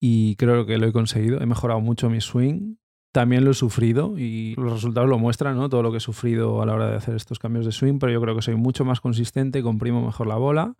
y 0.00 0.36
creo 0.36 0.66
que 0.66 0.78
lo 0.78 0.86
he 0.86 0.92
conseguido. 0.92 1.40
He 1.40 1.46
mejorado 1.46 1.80
mucho 1.80 2.08
mi 2.08 2.20
swing. 2.20 2.76
También 3.12 3.44
lo 3.44 3.50
he 3.50 3.54
sufrido 3.54 4.16
y 4.16 4.54
los 4.54 4.72
resultados 4.72 5.10
lo 5.10 5.18
muestran, 5.18 5.56
¿no? 5.56 5.68
Todo 5.68 5.82
lo 5.82 5.90
que 5.90 5.96
he 5.96 6.00
sufrido 6.00 6.62
a 6.62 6.66
la 6.66 6.74
hora 6.74 6.90
de 6.90 6.96
hacer 6.96 7.16
estos 7.16 7.40
cambios 7.40 7.66
de 7.66 7.72
swing, 7.72 7.98
pero 7.98 8.12
yo 8.12 8.20
creo 8.20 8.36
que 8.36 8.42
soy 8.42 8.54
mucho 8.54 8.84
más 8.84 9.00
consistente, 9.00 9.64
comprimo 9.64 10.00
mejor 10.00 10.28
la 10.28 10.36
bola 10.36 10.76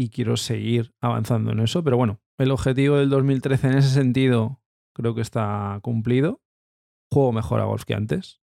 y 0.00 0.08
quiero 0.08 0.38
seguir 0.38 0.94
avanzando 1.02 1.52
en 1.52 1.60
eso. 1.60 1.84
Pero 1.84 1.98
bueno, 1.98 2.22
el 2.38 2.52
objetivo 2.52 2.96
del 2.96 3.10
2013 3.10 3.66
en 3.66 3.74
ese 3.74 3.90
sentido 3.90 4.62
creo 4.94 5.14
que 5.14 5.20
está 5.20 5.78
cumplido. 5.82 6.40
Juego 7.12 7.32
mejor 7.32 7.60
a 7.60 7.64
golf 7.64 7.84
que 7.84 7.92
antes. 7.92 8.40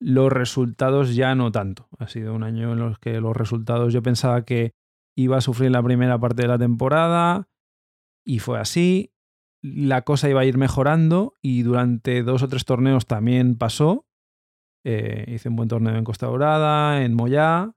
Los 0.00 0.32
resultados 0.32 1.14
ya 1.14 1.34
no 1.34 1.52
tanto. 1.52 1.88
Ha 1.98 2.08
sido 2.08 2.32
un 2.32 2.42
año 2.42 2.72
en 2.72 2.78
los 2.78 2.98
que 2.98 3.20
los 3.20 3.36
resultados 3.36 3.92
yo 3.92 4.02
pensaba 4.02 4.46
que 4.46 4.72
iba 5.14 5.36
a 5.36 5.42
sufrir 5.42 5.70
la 5.72 5.82
primera 5.82 6.18
parte 6.18 6.40
de 6.40 6.48
la 6.48 6.58
temporada 6.58 7.50
y 8.24 8.38
fue 8.38 8.58
así 8.58 9.12
la 9.60 10.02
cosa 10.02 10.30
iba 10.30 10.40
a 10.40 10.46
ir 10.46 10.56
mejorando 10.56 11.34
y 11.42 11.64
durante 11.64 12.22
dos 12.22 12.42
o 12.42 12.48
tres 12.48 12.64
torneos 12.64 13.04
también 13.04 13.58
pasó. 13.58 14.06
Eh, 14.84 15.26
hice 15.28 15.50
un 15.50 15.56
buen 15.56 15.68
torneo 15.68 15.96
en 15.96 16.04
Costa 16.04 16.28
Dorada, 16.28 17.02
en 17.04 17.12
Moyá, 17.12 17.74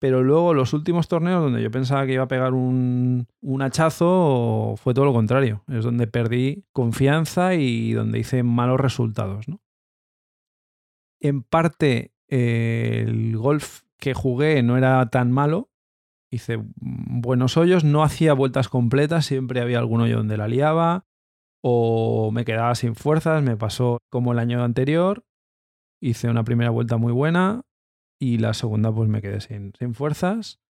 pero 0.00 0.22
luego 0.22 0.54
los 0.54 0.72
últimos 0.72 1.08
torneos 1.08 1.42
donde 1.42 1.62
yo 1.62 1.70
pensaba 1.70 2.06
que 2.06 2.14
iba 2.14 2.24
a 2.24 2.28
pegar 2.28 2.54
un, 2.54 3.28
un 3.42 3.62
hachazo 3.62 4.74
fue 4.78 4.94
todo 4.94 5.04
lo 5.04 5.12
contrario. 5.12 5.62
Es 5.68 5.84
donde 5.84 6.06
perdí 6.06 6.64
confianza 6.72 7.54
y 7.54 7.92
donde 7.92 8.18
hice 8.18 8.42
malos 8.42 8.80
resultados. 8.80 9.46
¿no? 9.46 9.60
En 11.20 11.42
parte, 11.42 12.14
eh, 12.28 13.04
el 13.06 13.36
golf 13.36 13.82
que 13.98 14.14
jugué 14.14 14.62
no 14.62 14.78
era 14.78 15.04
tan 15.10 15.30
malo, 15.30 15.68
hice 16.30 16.58
buenos 16.76 17.58
hoyos, 17.58 17.84
no 17.84 18.02
hacía 18.02 18.32
vueltas 18.32 18.70
completas, 18.70 19.26
siempre 19.26 19.60
había 19.60 19.78
algún 19.80 20.00
hoyo 20.00 20.16
donde 20.16 20.38
la 20.38 20.48
liaba 20.48 21.04
o 21.62 22.30
me 22.32 22.46
quedaba 22.46 22.74
sin 22.74 22.94
fuerzas, 22.94 23.42
me 23.42 23.58
pasó 23.58 23.98
como 24.08 24.32
el 24.32 24.38
año 24.38 24.64
anterior, 24.64 25.26
hice 26.00 26.30
una 26.30 26.42
primera 26.42 26.70
vuelta 26.70 26.96
muy 26.96 27.12
buena 27.12 27.66
y 28.20 28.38
la 28.38 28.54
segunda 28.54 28.92
pues 28.92 29.08
me 29.08 29.22
quedé 29.22 29.40
sin, 29.40 29.72
fuerzas. 29.94 30.60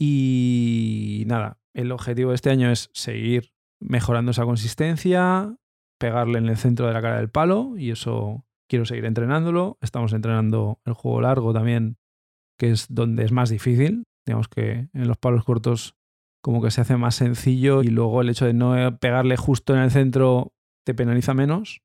Y 0.00 1.24
nada, 1.26 1.60
el 1.74 1.92
objetivo 1.92 2.30
de 2.30 2.36
este 2.36 2.50
año 2.50 2.70
es 2.70 2.90
seguir 2.94 3.52
mejorando 3.78 4.30
esa 4.30 4.44
consistencia, 4.44 5.56
pegarle 6.00 6.38
en 6.38 6.48
el 6.48 6.56
centro 6.56 6.86
de 6.86 6.94
la 6.94 7.02
cara 7.02 7.18
del 7.18 7.30
palo 7.30 7.74
y 7.76 7.90
eso 7.90 8.44
quiero 8.68 8.86
seguir 8.86 9.04
entrenándolo. 9.04 9.78
Estamos 9.82 10.12
entrenando 10.14 10.80
el 10.86 10.94
juego 10.94 11.20
largo 11.20 11.52
también, 11.52 11.98
que 12.58 12.70
es 12.70 12.86
donde 12.88 13.24
es 13.24 13.32
más 13.32 13.50
difícil. 13.50 14.04
Digamos 14.26 14.48
que 14.48 14.88
en 14.92 15.08
los 15.08 15.18
palos 15.18 15.44
cortos 15.44 15.94
como 16.42 16.62
que 16.62 16.70
se 16.70 16.80
hace 16.80 16.96
más 16.96 17.14
sencillo 17.14 17.82
y 17.82 17.88
luego 17.88 18.22
el 18.22 18.30
hecho 18.30 18.46
de 18.46 18.54
no 18.54 18.98
pegarle 18.98 19.36
justo 19.36 19.74
en 19.74 19.80
el 19.80 19.90
centro 19.90 20.54
te 20.84 20.94
penaliza 20.94 21.34
menos. 21.34 21.82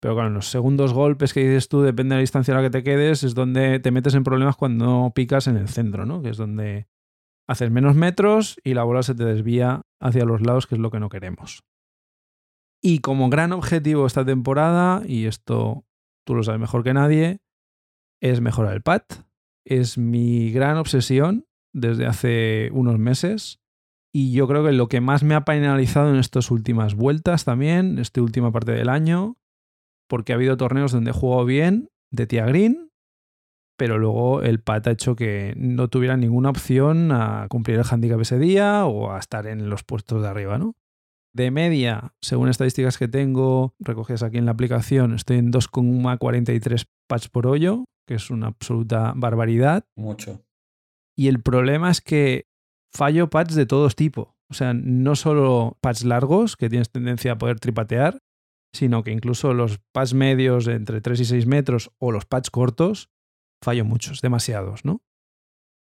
Pero 0.00 0.14
claro, 0.14 0.28
en 0.28 0.34
los 0.34 0.50
segundos 0.50 0.92
golpes 0.92 1.32
que 1.32 1.40
dices 1.40 1.68
tú, 1.68 1.82
depende 1.82 2.14
de 2.14 2.18
la 2.18 2.20
distancia 2.20 2.54
a 2.54 2.58
la 2.58 2.62
que 2.62 2.70
te 2.70 2.82
quedes, 2.84 3.22
es 3.22 3.34
donde 3.34 3.80
te 3.80 3.90
metes 3.90 4.14
en 4.14 4.24
problemas 4.24 4.56
cuando 4.56 5.12
picas 5.14 5.46
en 5.46 5.56
el 5.56 5.68
centro, 5.68 6.04
¿no? 6.04 6.22
Que 6.22 6.30
es 6.30 6.36
donde 6.36 6.86
haces 7.48 7.70
menos 7.70 7.94
metros 7.94 8.58
y 8.62 8.74
la 8.74 8.84
bola 8.84 9.02
se 9.02 9.14
te 9.14 9.24
desvía 9.24 9.82
hacia 10.00 10.24
los 10.24 10.42
lados, 10.42 10.66
que 10.66 10.74
es 10.74 10.80
lo 10.80 10.90
que 10.90 11.00
no 11.00 11.08
queremos. 11.08 11.64
Y 12.82 13.00
como 13.00 13.30
gran 13.30 13.52
objetivo 13.52 14.06
esta 14.06 14.24
temporada, 14.24 15.02
y 15.06 15.26
esto 15.26 15.84
tú 16.26 16.34
lo 16.34 16.42
sabes 16.42 16.60
mejor 16.60 16.84
que 16.84 16.92
nadie, 16.92 17.40
es 18.20 18.40
mejorar 18.40 18.74
el 18.74 18.82
pad. 18.82 19.02
Es 19.64 19.98
mi 19.98 20.52
gran 20.52 20.76
obsesión 20.76 21.46
desde 21.72 22.06
hace 22.06 22.70
unos 22.72 22.98
meses. 22.98 23.60
Y 24.12 24.32
yo 24.32 24.48
creo 24.48 24.64
que 24.64 24.72
lo 24.72 24.88
que 24.88 25.00
más 25.00 25.22
me 25.22 25.34
ha 25.34 25.44
penalizado 25.44 26.10
en 26.10 26.16
estas 26.16 26.50
últimas 26.50 26.94
vueltas 26.94 27.44
también, 27.44 27.98
esta 27.98 28.22
última 28.22 28.50
parte 28.50 28.72
del 28.72 28.88
año, 28.88 29.36
porque 30.08 30.32
ha 30.32 30.36
habido 30.36 30.56
torneos 30.56 30.92
donde 30.92 31.10
he 31.10 31.14
jugado 31.14 31.44
bien 31.44 31.88
de 32.10 32.26
tía 32.26 32.46
green, 32.46 32.90
pero 33.76 33.98
luego 33.98 34.42
el 34.42 34.60
pat 34.60 34.86
ha 34.86 34.92
hecho 34.92 35.16
que 35.16 35.54
no 35.56 35.88
tuviera 35.88 36.16
ninguna 36.16 36.50
opción 36.50 37.12
a 37.12 37.46
cumplir 37.48 37.78
el 37.78 37.84
handicap 37.88 38.20
ese 38.20 38.38
día 38.38 38.86
o 38.86 39.12
a 39.12 39.18
estar 39.18 39.46
en 39.46 39.68
los 39.68 39.84
puestos 39.84 40.22
de 40.22 40.28
arriba, 40.28 40.58
¿no? 40.58 40.74
De 41.34 41.50
media, 41.50 42.14
según 42.22 42.48
estadísticas 42.48 42.96
que 42.96 43.08
tengo 43.08 43.74
recogidas 43.78 44.22
aquí 44.22 44.38
en 44.38 44.46
la 44.46 44.52
aplicación, 44.52 45.12
estoy 45.12 45.36
en 45.36 45.52
2,43 45.52 46.86
pats 47.06 47.28
por 47.28 47.46
hoyo, 47.46 47.84
que 48.06 48.14
es 48.14 48.30
una 48.30 48.46
absoluta 48.46 49.12
barbaridad. 49.14 49.84
Mucho. 49.96 50.40
Y 51.14 51.28
el 51.28 51.42
problema 51.42 51.90
es 51.90 52.00
que 52.00 52.46
fallo 52.90 53.28
pads 53.28 53.54
de 53.54 53.66
todos 53.66 53.96
tipos. 53.96 54.28
O 54.48 54.54
sea, 54.54 54.72
no 54.72 55.16
solo 55.16 55.76
pads 55.82 56.04
largos, 56.04 56.56
que 56.56 56.70
tienes 56.70 56.90
tendencia 56.90 57.32
a 57.32 57.38
poder 57.38 57.60
tripatear, 57.60 58.18
sino 58.76 59.02
que 59.02 59.10
incluso 59.10 59.54
los 59.54 59.78
pads 59.92 60.14
medios 60.14 60.64
de 60.64 60.74
entre 60.74 61.00
3 61.00 61.20
y 61.20 61.24
6 61.24 61.46
metros 61.46 61.90
o 61.98 62.12
los 62.12 62.26
pads 62.26 62.50
cortos, 62.50 63.10
fallo 63.62 63.84
muchos, 63.84 64.20
demasiados, 64.20 64.84
¿no? 64.84 65.02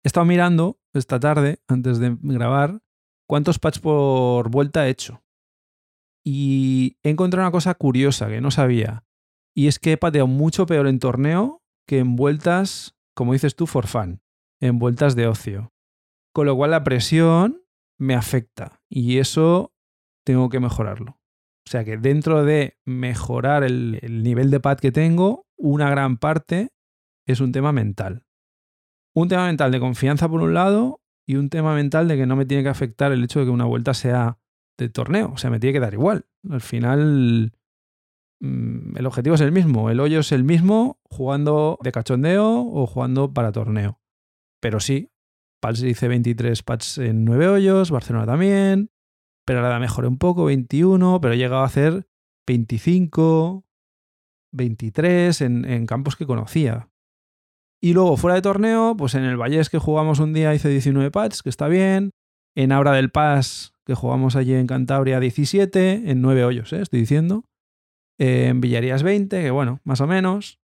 He 0.02 0.08
estado 0.08 0.26
mirando 0.26 0.80
esta 0.94 1.20
tarde, 1.20 1.62
antes 1.68 1.98
de 1.98 2.16
grabar, 2.22 2.82
cuántos 3.28 3.58
pads 3.58 3.78
por 3.78 4.50
vuelta 4.50 4.86
he 4.86 4.90
hecho. 4.90 5.22
Y 6.24 6.98
he 7.02 7.10
encontrado 7.10 7.46
una 7.46 7.52
cosa 7.52 7.74
curiosa 7.74 8.28
que 8.28 8.40
no 8.40 8.50
sabía. 8.50 9.04
Y 9.54 9.68
es 9.68 9.78
que 9.78 9.92
he 9.92 9.96
pateado 9.96 10.26
mucho 10.26 10.66
peor 10.66 10.86
en 10.86 10.98
torneo 10.98 11.62
que 11.86 11.98
en 11.98 12.16
vueltas, 12.16 12.96
como 13.14 13.32
dices 13.32 13.56
tú, 13.56 13.66
for 13.66 13.86
fun, 13.86 14.22
en 14.60 14.78
vueltas 14.78 15.16
de 15.16 15.26
ocio. 15.26 15.72
Con 16.32 16.46
lo 16.46 16.56
cual 16.56 16.70
la 16.70 16.84
presión 16.84 17.62
me 17.98 18.14
afecta 18.14 18.80
y 18.88 19.18
eso 19.18 19.74
tengo 20.24 20.48
que 20.48 20.60
mejorarlo. 20.60 21.19
O 21.70 21.72
sea 21.72 21.84
que 21.84 21.96
dentro 21.96 22.42
de 22.42 22.76
mejorar 22.84 23.62
el, 23.62 24.00
el 24.02 24.24
nivel 24.24 24.50
de 24.50 24.58
pad 24.58 24.78
que 24.78 24.90
tengo, 24.90 25.46
una 25.56 25.88
gran 25.88 26.16
parte 26.16 26.72
es 27.28 27.38
un 27.38 27.52
tema 27.52 27.70
mental. 27.70 28.24
Un 29.14 29.28
tema 29.28 29.46
mental 29.46 29.70
de 29.70 29.78
confianza 29.78 30.28
por 30.28 30.40
un 30.40 30.52
lado 30.52 31.00
y 31.28 31.36
un 31.36 31.48
tema 31.48 31.72
mental 31.76 32.08
de 32.08 32.16
que 32.16 32.26
no 32.26 32.34
me 32.34 32.44
tiene 32.44 32.64
que 32.64 32.70
afectar 32.70 33.12
el 33.12 33.22
hecho 33.22 33.38
de 33.38 33.44
que 33.44 33.52
una 33.52 33.66
vuelta 33.66 33.94
sea 33.94 34.40
de 34.78 34.88
torneo. 34.88 35.30
O 35.32 35.36
sea, 35.36 35.48
me 35.50 35.60
tiene 35.60 35.74
que 35.74 35.78
dar 35.78 35.94
igual. 35.94 36.26
Al 36.50 36.60
final, 36.60 37.52
mm, 38.40 38.96
el 38.96 39.06
objetivo 39.06 39.36
es 39.36 39.40
el 39.40 39.52
mismo. 39.52 39.90
El 39.90 40.00
hoyo 40.00 40.18
es 40.18 40.32
el 40.32 40.42
mismo 40.42 40.98
jugando 41.04 41.78
de 41.84 41.92
cachondeo 41.92 42.66
o 42.66 42.84
jugando 42.88 43.32
para 43.32 43.52
torneo. 43.52 44.00
Pero 44.60 44.80
sí, 44.80 45.12
Pals 45.60 45.80
dice 45.80 46.08
23 46.08 46.64
pads 46.64 46.98
en 46.98 47.24
9 47.24 47.46
hoyos, 47.46 47.92
Barcelona 47.92 48.26
también. 48.26 48.90
Pero 49.50 49.64
ahora 49.64 49.80
mejoré 49.80 50.06
un 50.06 50.16
poco, 50.16 50.44
21, 50.44 51.20
pero 51.20 51.34
he 51.34 51.36
llegado 51.36 51.62
a 51.62 51.66
hacer 51.66 52.06
25, 52.46 53.64
23 54.52 55.40
en, 55.40 55.86
campos 55.86 56.14
que 56.14 56.24
conocía. 56.24 56.88
Y 57.82 57.92
luego 57.92 58.16
fuera 58.16 58.36
de 58.36 58.42
torneo, 58.42 58.94
pues 58.96 59.16
en 59.16 59.24
el 59.24 59.36
Vallés 59.36 59.68
que 59.68 59.78
jugamos 59.78 60.20
un 60.20 60.32
día 60.34 60.54
hice 60.54 60.68
19 60.68 61.10
pads, 61.10 61.42
que 61.42 61.48
está 61.48 61.66
bien. 61.66 62.12
En 62.54 62.70
Aura 62.70 62.92
del 62.92 63.10
Paz, 63.10 63.74
que 63.84 63.96
jugamos 63.96 64.36
allí 64.36 64.54
en 64.54 64.68
Cantabria, 64.68 65.18
17, 65.18 66.08
en 66.08 66.22
9 66.22 66.44
hoyos, 66.44 66.72
¿eh? 66.72 66.82
estoy 66.82 67.00
diciendo. 67.00 67.44
En 68.20 68.60
Villarías 68.60 69.02
20, 69.02 69.42
que 69.42 69.50
bueno, 69.50 69.80
más 69.82 70.00
o 70.00 70.06
menos. 70.06 70.60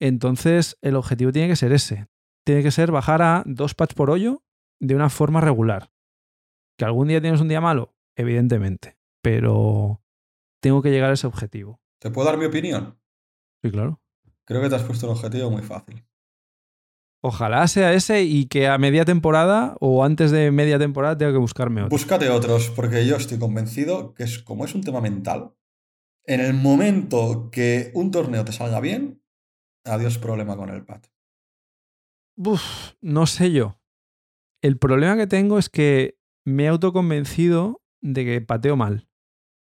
Entonces 0.00 0.78
el 0.80 0.96
objetivo 0.96 1.30
tiene 1.30 1.48
que 1.48 1.56
ser 1.56 1.72
ese. 1.72 2.06
Tiene 2.46 2.62
que 2.62 2.70
ser 2.70 2.90
bajar 2.90 3.20
a 3.20 3.42
dos 3.44 3.74
pads 3.74 3.92
por 3.92 4.08
hoyo 4.08 4.42
de 4.80 4.94
una 4.94 5.10
forma 5.10 5.42
regular. 5.42 5.90
Que 6.78 6.86
algún 6.86 7.08
día 7.08 7.20
tienes 7.20 7.42
un 7.42 7.48
día 7.48 7.60
malo, 7.60 7.92
evidentemente. 8.20 8.96
Pero 9.22 10.02
tengo 10.60 10.82
que 10.82 10.90
llegar 10.90 11.10
a 11.10 11.14
ese 11.14 11.26
objetivo. 11.26 11.80
¿Te 12.00 12.10
puedo 12.10 12.26
dar 12.28 12.38
mi 12.38 12.46
opinión? 12.46 12.98
Sí, 13.62 13.70
claro. 13.70 14.00
Creo 14.44 14.62
que 14.62 14.68
te 14.68 14.76
has 14.76 14.82
puesto 14.82 15.06
un 15.06 15.12
objetivo 15.12 15.50
muy 15.50 15.62
fácil. 15.62 16.04
Ojalá 17.22 17.68
sea 17.68 17.92
ese 17.92 18.22
y 18.22 18.46
que 18.46 18.66
a 18.66 18.78
media 18.78 19.04
temporada 19.04 19.76
o 19.80 20.04
antes 20.04 20.30
de 20.30 20.50
media 20.50 20.78
temporada 20.78 21.18
tenga 21.18 21.32
que 21.32 21.38
buscarme 21.38 21.82
otro. 21.82 21.90
Búscate 21.90 22.30
otros, 22.30 22.70
porque 22.70 23.06
yo 23.06 23.16
estoy 23.16 23.38
convencido 23.38 24.14
que 24.14 24.24
es 24.24 24.38
como 24.38 24.64
es 24.64 24.74
un 24.74 24.82
tema 24.82 25.02
mental. 25.02 25.52
En 26.24 26.40
el 26.40 26.54
momento 26.54 27.50
que 27.52 27.90
un 27.94 28.10
torneo 28.10 28.44
te 28.44 28.52
salga 28.52 28.80
bien, 28.80 29.22
adiós 29.84 30.18
problema 30.18 30.56
con 30.56 30.70
el 30.70 30.84
pad. 30.84 31.02
Uf, 32.36 32.94
no 33.02 33.26
sé 33.26 33.52
yo. 33.52 33.78
El 34.62 34.78
problema 34.78 35.16
que 35.16 35.26
tengo 35.26 35.58
es 35.58 35.68
que 35.68 36.18
me 36.46 36.64
he 36.64 36.68
autoconvencido 36.68 37.79
de 38.00 38.24
que 38.24 38.40
pateo 38.40 38.76
mal. 38.76 39.08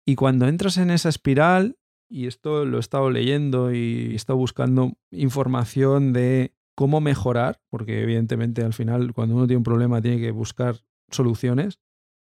Y 0.06 0.16
cuando 0.16 0.48
entras 0.48 0.78
en 0.78 0.90
esa 0.92 1.10
espiral, 1.10 1.78
y 2.10 2.28
esto 2.28 2.66
lo 2.66 2.78
he 2.78 2.80
estado 2.80 3.10
leyendo 3.10 3.74
y 3.74 4.12
he 4.12 4.16
estado 4.16 4.38
buscando 4.38 4.94
información 5.12 6.12
de 6.12 6.54
cómo 6.76 7.00
mejorar, 7.00 7.62
porque 7.70 8.02
evidentemente 8.02 8.64
al 8.64 8.74
final 8.74 9.14
cuando 9.14 9.36
uno 9.36 9.48
tiene 9.48 9.58
un 9.58 9.64
problema 9.64 10.02
tiene 10.02 10.20
que 10.20 10.32
buscar 10.32 10.84
soluciones. 11.10 11.80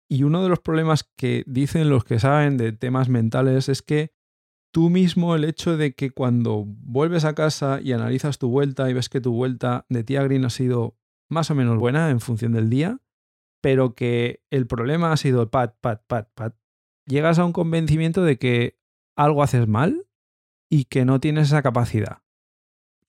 Y 0.08 0.22
uno 0.22 0.42
de 0.42 0.48
los 0.48 0.60
problemas 0.60 1.10
que 1.16 1.44
dicen 1.46 1.88
los 1.88 2.04
que 2.04 2.18
saben 2.18 2.56
de 2.56 2.72
temas 2.72 3.08
mentales 3.08 3.68
es 3.68 3.82
que 3.82 4.12
tú 4.72 4.90
mismo 4.90 5.34
el 5.34 5.44
hecho 5.44 5.76
de 5.76 5.94
que 5.94 6.10
cuando 6.10 6.64
vuelves 6.66 7.24
a 7.24 7.34
casa 7.34 7.80
y 7.82 7.92
analizas 7.92 8.38
tu 8.38 8.48
vuelta 8.48 8.90
y 8.90 8.92
ves 8.92 9.08
que 9.08 9.20
tu 9.20 9.32
vuelta 9.32 9.86
de 9.88 10.04
tía 10.04 10.22
green 10.22 10.44
ha 10.44 10.50
sido 10.50 10.96
más 11.30 11.50
o 11.50 11.54
menos 11.54 11.78
buena 11.78 12.10
en 12.10 12.20
función 12.20 12.52
del 12.52 12.70
día, 12.70 13.00
pero 13.64 13.94
que 13.94 14.42
el 14.50 14.66
problema 14.66 15.10
ha 15.10 15.16
sido 15.16 15.50
pat, 15.50 15.74
pat, 15.80 16.02
pat, 16.06 16.28
pat, 16.34 16.54
llegas 17.06 17.38
a 17.38 17.46
un 17.46 17.54
convencimiento 17.54 18.22
de 18.22 18.36
que 18.36 18.78
algo 19.16 19.42
haces 19.42 19.66
mal 19.66 20.06
y 20.70 20.84
que 20.84 21.06
no 21.06 21.18
tienes 21.18 21.46
esa 21.46 21.62
capacidad. 21.62 22.18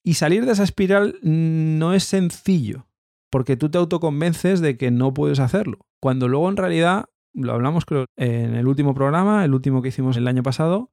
Y 0.01 0.13
salir 0.13 0.45
de 0.45 0.53
esa 0.53 0.63
espiral 0.63 1.19
no 1.21 1.93
es 1.93 2.05
sencillo, 2.05 2.87
porque 3.29 3.57
tú 3.57 3.69
te 3.69 3.77
autoconvences 3.79 4.61
de 4.61 4.77
que 4.77 4.91
no 4.91 5.13
puedes 5.13 5.41
hacerlo, 5.41 5.79
cuando 6.01 6.29
luego 6.29 6.47
en 6.47 6.55
realidad, 6.55 7.09
lo 7.33 7.51
hablamos 7.51 7.83
creo 7.83 8.05
en 8.15 8.55
el 8.55 8.65
último 8.65 8.93
programa, 8.93 9.43
el 9.43 9.53
último 9.53 9.81
que 9.81 9.89
hicimos 9.89 10.15
el 10.15 10.25
año 10.25 10.41
pasado, 10.41 10.89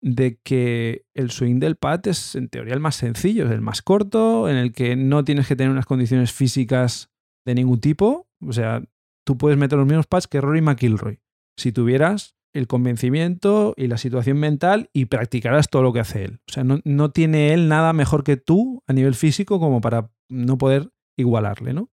de 0.00 0.38
que 0.42 1.04
el 1.12 1.30
swing 1.30 1.58
del 1.58 1.76
pad 1.76 2.08
es 2.08 2.36
en 2.36 2.48
teoría 2.48 2.72
el 2.72 2.80
más 2.80 2.96
sencillo, 2.96 3.44
es 3.44 3.52
el 3.52 3.60
más 3.60 3.82
corto, 3.82 4.48
en 4.48 4.56
el 4.56 4.72
que 4.72 4.96
no 4.96 5.24
tienes 5.24 5.46
que 5.46 5.56
tener 5.56 5.70
unas 5.70 5.84
condiciones 5.84 6.32
físicas 6.32 7.10
de 7.44 7.54
ningún 7.54 7.78
tipo. 7.78 8.31
O 8.46 8.52
sea, 8.52 8.82
tú 9.24 9.38
puedes 9.38 9.58
meter 9.58 9.78
los 9.78 9.86
mismos 9.86 10.06
pads 10.06 10.26
que 10.26 10.40
Rory 10.40 10.60
McIlroy. 10.60 11.20
Si 11.56 11.72
tuvieras 11.72 12.36
el 12.52 12.66
convencimiento 12.66 13.74
y 13.76 13.86
la 13.86 13.96
situación 13.96 14.38
mental 14.38 14.90
y 14.92 15.06
practicarás 15.06 15.68
todo 15.68 15.82
lo 15.82 15.92
que 15.92 16.00
hace 16.00 16.24
él. 16.24 16.40
O 16.48 16.52
sea, 16.52 16.64
no, 16.64 16.80
no, 16.84 17.10
tiene 17.10 17.54
él 17.54 17.68
nada 17.68 17.92
mejor 17.92 18.24
que 18.24 18.36
tú 18.36 18.82
a 18.86 18.92
nivel 18.92 19.14
físico 19.14 19.58
como 19.58 19.80
para 19.80 20.10
no 20.28 20.58
poder 20.58 20.92
igualarle, 21.16 21.72
¿no? 21.72 21.90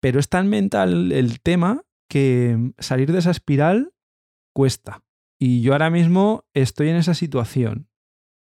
Pero 0.00 0.18
es 0.18 0.28
tan 0.28 0.48
mental 0.48 1.12
el 1.12 1.40
tema 1.40 1.84
que 2.08 2.72
salir 2.78 3.12
de 3.12 3.18
esa 3.18 3.30
espiral 3.30 3.92
cuesta. 4.52 5.04
Y 5.38 5.62
yo 5.62 5.72
ahora 5.72 5.90
mismo 5.90 6.44
estoy 6.54 6.88
en 6.88 6.96
esa 6.96 7.14
situación. 7.14 7.88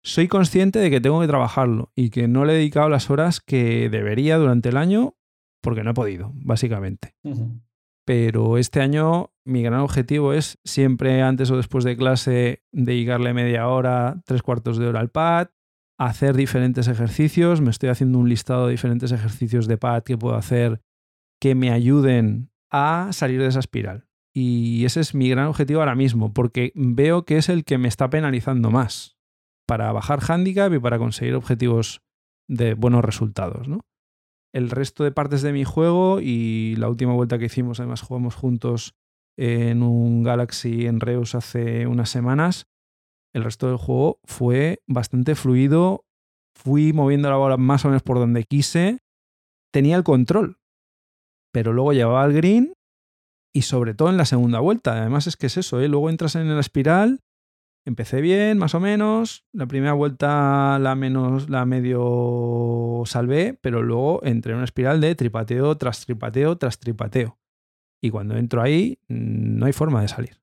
Soy 0.04 0.28
consciente 0.28 0.80
de 0.80 0.90
que 0.90 1.02
tengo 1.02 1.20
que 1.20 1.28
trabajarlo 1.28 1.92
y 1.96 2.10
que 2.10 2.28
no 2.28 2.46
le 2.46 2.54
he 2.54 2.58
dedicado 2.58 2.88
las 2.90 3.10
horas 3.10 3.42
que 3.42 3.90
debería 3.90 4.38
durante 4.38 4.70
el 4.70 4.78
año 4.78 5.18
porque 5.62 5.84
no 5.84 5.92
he 5.92 5.94
podido, 5.94 6.32
básicamente. 6.36 7.16
Uh 7.24 7.34
-huh 7.34 7.62
pero 8.08 8.58
este 8.58 8.80
año 8.80 9.34
mi 9.44 9.62
gran 9.64 9.82
objetivo 9.82 10.32
es 10.32 10.58
siempre 10.64 11.22
antes 11.22 11.52
o 11.52 11.58
después 11.58 11.84
de 11.84 11.98
clase 11.98 12.64
dedicarle 12.72 13.34
media 13.34 13.68
hora, 13.68 14.22
tres 14.26 14.42
cuartos 14.42 14.78
de 14.78 14.88
hora 14.88 15.02
al 15.02 15.10
pad, 15.10 15.50
hacer 16.00 16.38
diferentes 16.38 16.88
ejercicios. 16.88 17.60
Me 17.60 17.70
estoy 17.70 17.90
haciendo 17.90 18.18
un 18.18 18.30
listado 18.30 18.68
de 18.68 18.72
diferentes 18.72 19.12
ejercicios 19.12 19.68
de 19.68 19.78
pad 19.78 20.04
que 20.04 20.18
puedo 20.18 20.36
hacer 20.38 20.80
que 21.42 21.54
me 21.54 21.70
ayuden 21.70 22.50
a 22.72 23.10
salir 23.12 23.42
de 23.42 23.48
esa 23.48 23.60
espiral. 23.60 24.08
Y 24.34 24.86
ese 24.86 25.02
es 25.02 25.14
mi 25.14 25.30
gran 25.30 25.48
objetivo 25.48 25.82
ahora 25.82 25.96
mismo, 25.96 26.34
porque 26.34 26.72
veo 26.76 27.26
que 27.26 27.38
es 27.38 27.50
el 27.50 27.66
que 27.66 27.78
me 27.78 27.90
está 27.90 28.10
penalizando 28.10 28.72
más 28.72 29.18
para 29.68 29.92
bajar 29.92 30.22
handicap 30.26 30.72
y 30.72 30.80
para 30.80 30.98
conseguir 30.98 31.36
objetivos 31.36 32.02
de 32.48 32.74
buenos 32.74 33.04
resultados, 33.04 33.68
¿no? 33.68 33.82
El 34.58 34.72
resto 34.72 35.04
de 35.04 35.12
partes 35.12 35.44
de 35.44 35.54
mi 35.54 35.64
juego 35.64 36.20
y 36.20 36.76
la 36.78 36.90
última 36.90 37.14
vuelta 37.14 37.38
que 37.38 37.46
hicimos, 37.46 37.80
además 37.80 38.02
jugamos 38.02 38.34
juntos 38.34 38.96
en 39.38 39.84
un 39.84 40.24
Galaxy 40.24 40.88
en 40.88 41.00
Reus 41.00 41.36
hace 41.36 41.86
unas 41.86 42.10
semanas, 42.10 42.66
el 43.36 43.44
resto 43.44 43.68
del 43.68 43.78
juego 43.78 44.20
fue 44.24 44.82
bastante 44.88 45.36
fluido, 45.36 46.06
fui 46.56 46.92
moviendo 46.92 47.30
la 47.30 47.36
bola 47.36 47.58
más 47.58 47.86
o 47.86 47.90
menos 47.90 48.02
por 48.02 48.18
donde 48.18 48.46
quise, 48.46 48.98
tenía 49.72 49.96
el 49.96 50.04
control, 50.04 50.58
pero 51.54 51.72
luego 51.72 51.94
llevaba 51.94 52.26
el 52.26 52.34
green 52.34 52.74
y 53.54 53.62
sobre 53.62 53.94
todo 53.94 54.10
en 54.10 54.18
la 54.18 54.26
segunda 54.26 54.60
vuelta, 54.60 55.00
además 55.00 55.28
es 55.28 55.38
que 55.38 55.46
es 55.46 55.58
eso, 55.58 55.80
¿eh? 55.82 55.88
luego 55.88 56.10
entras 56.10 56.36
en 56.36 56.52
la 56.52 56.60
espiral 56.60 57.20
Empecé 57.88 58.20
bien, 58.20 58.58
más 58.58 58.76
o 58.76 58.82
menos. 58.82 59.48
La 59.54 59.66
primera 59.66 59.94
vuelta 59.94 60.78
la 60.78 60.94
menos, 60.96 61.50
la 61.50 61.66
medio 61.66 63.04
salvé, 63.06 63.54
pero 63.54 63.82
luego 63.82 64.22
entré 64.26 64.52
en 64.52 64.58
una 64.58 64.66
espiral 64.66 65.00
de 65.00 65.16
tripateo 65.16 65.78
tras 65.78 66.06
tripateo 66.06 66.58
tras 66.58 66.80
tripateo. 66.80 67.40
Y 68.04 68.10
cuando 68.10 68.36
entro 68.36 68.62
ahí, 68.62 69.00
no 69.08 69.68
hay 69.68 69.72
forma 69.72 70.02
de 70.02 70.10
salir. 70.10 70.42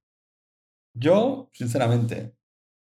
Yo, 0.95 1.51
sinceramente, 1.53 2.35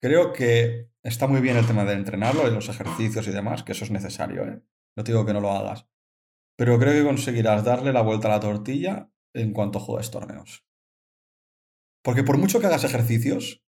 creo 0.00 0.32
que 0.32 0.92
está 1.02 1.26
muy 1.26 1.40
bien 1.40 1.56
el 1.56 1.66
tema 1.66 1.84
de 1.84 1.94
entrenarlo 1.94 2.46
y 2.46 2.54
los 2.54 2.68
ejercicios 2.68 3.26
y 3.26 3.32
demás, 3.32 3.64
que 3.64 3.72
eso 3.72 3.84
es 3.84 3.90
necesario, 3.90 4.44
¿eh? 4.44 4.62
No 4.96 5.02
te 5.02 5.10
digo 5.10 5.26
que 5.26 5.32
no 5.32 5.40
lo 5.40 5.50
hagas. 5.50 5.88
Pero 6.56 6.78
creo 6.78 6.92
que 6.92 7.04
conseguirás 7.04 7.64
darle 7.64 7.92
la 7.92 8.02
vuelta 8.02 8.28
a 8.28 8.36
la 8.36 8.40
tortilla 8.40 9.10
en 9.34 9.52
cuanto 9.52 9.80
juegues 9.80 10.12
torneos. 10.12 10.64
Porque 12.04 12.22
por 12.22 12.38
mucho 12.38 12.60
que 12.60 12.66
hagas 12.66 12.84
ejercicios, 12.84 13.65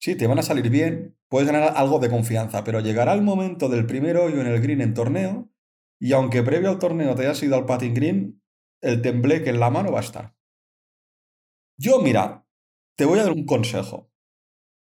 Sí, 0.00 0.16
te 0.16 0.26
van 0.26 0.38
a 0.38 0.42
salir 0.42 0.68
bien, 0.68 1.16
puedes 1.28 1.50
ganar 1.50 1.72
algo 1.76 1.98
de 1.98 2.10
confianza, 2.10 2.62
pero 2.62 2.80
llegará 2.80 3.12
el 3.14 3.22
momento 3.22 3.68
del 3.68 3.86
primer 3.86 4.16
hoyo 4.16 4.40
en 4.40 4.46
el 4.46 4.60
green 4.60 4.80
en 4.80 4.94
torneo 4.94 5.50
y 6.00 6.12
aunque 6.12 6.42
previo 6.42 6.70
al 6.70 6.78
torneo 6.78 7.14
te 7.14 7.22
hayas 7.22 7.42
ido 7.42 7.56
al 7.56 7.66
patting 7.66 7.94
green, 7.94 8.42
el 8.82 9.00
tembleque 9.00 9.50
en 9.50 9.60
la 9.60 9.70
mano 9.70 9.90
va 9.90 10.00
a 10.00 10.02
estar. 10.02 10.36
Yo, 11.78 12.00
mira, 12.00 12.46
te 12.96 13.04
voy 13.04 13.18
a 13.18 13.24
dar 13.24 13.32
un 13.32 13.46
consejo. 13.46 14.10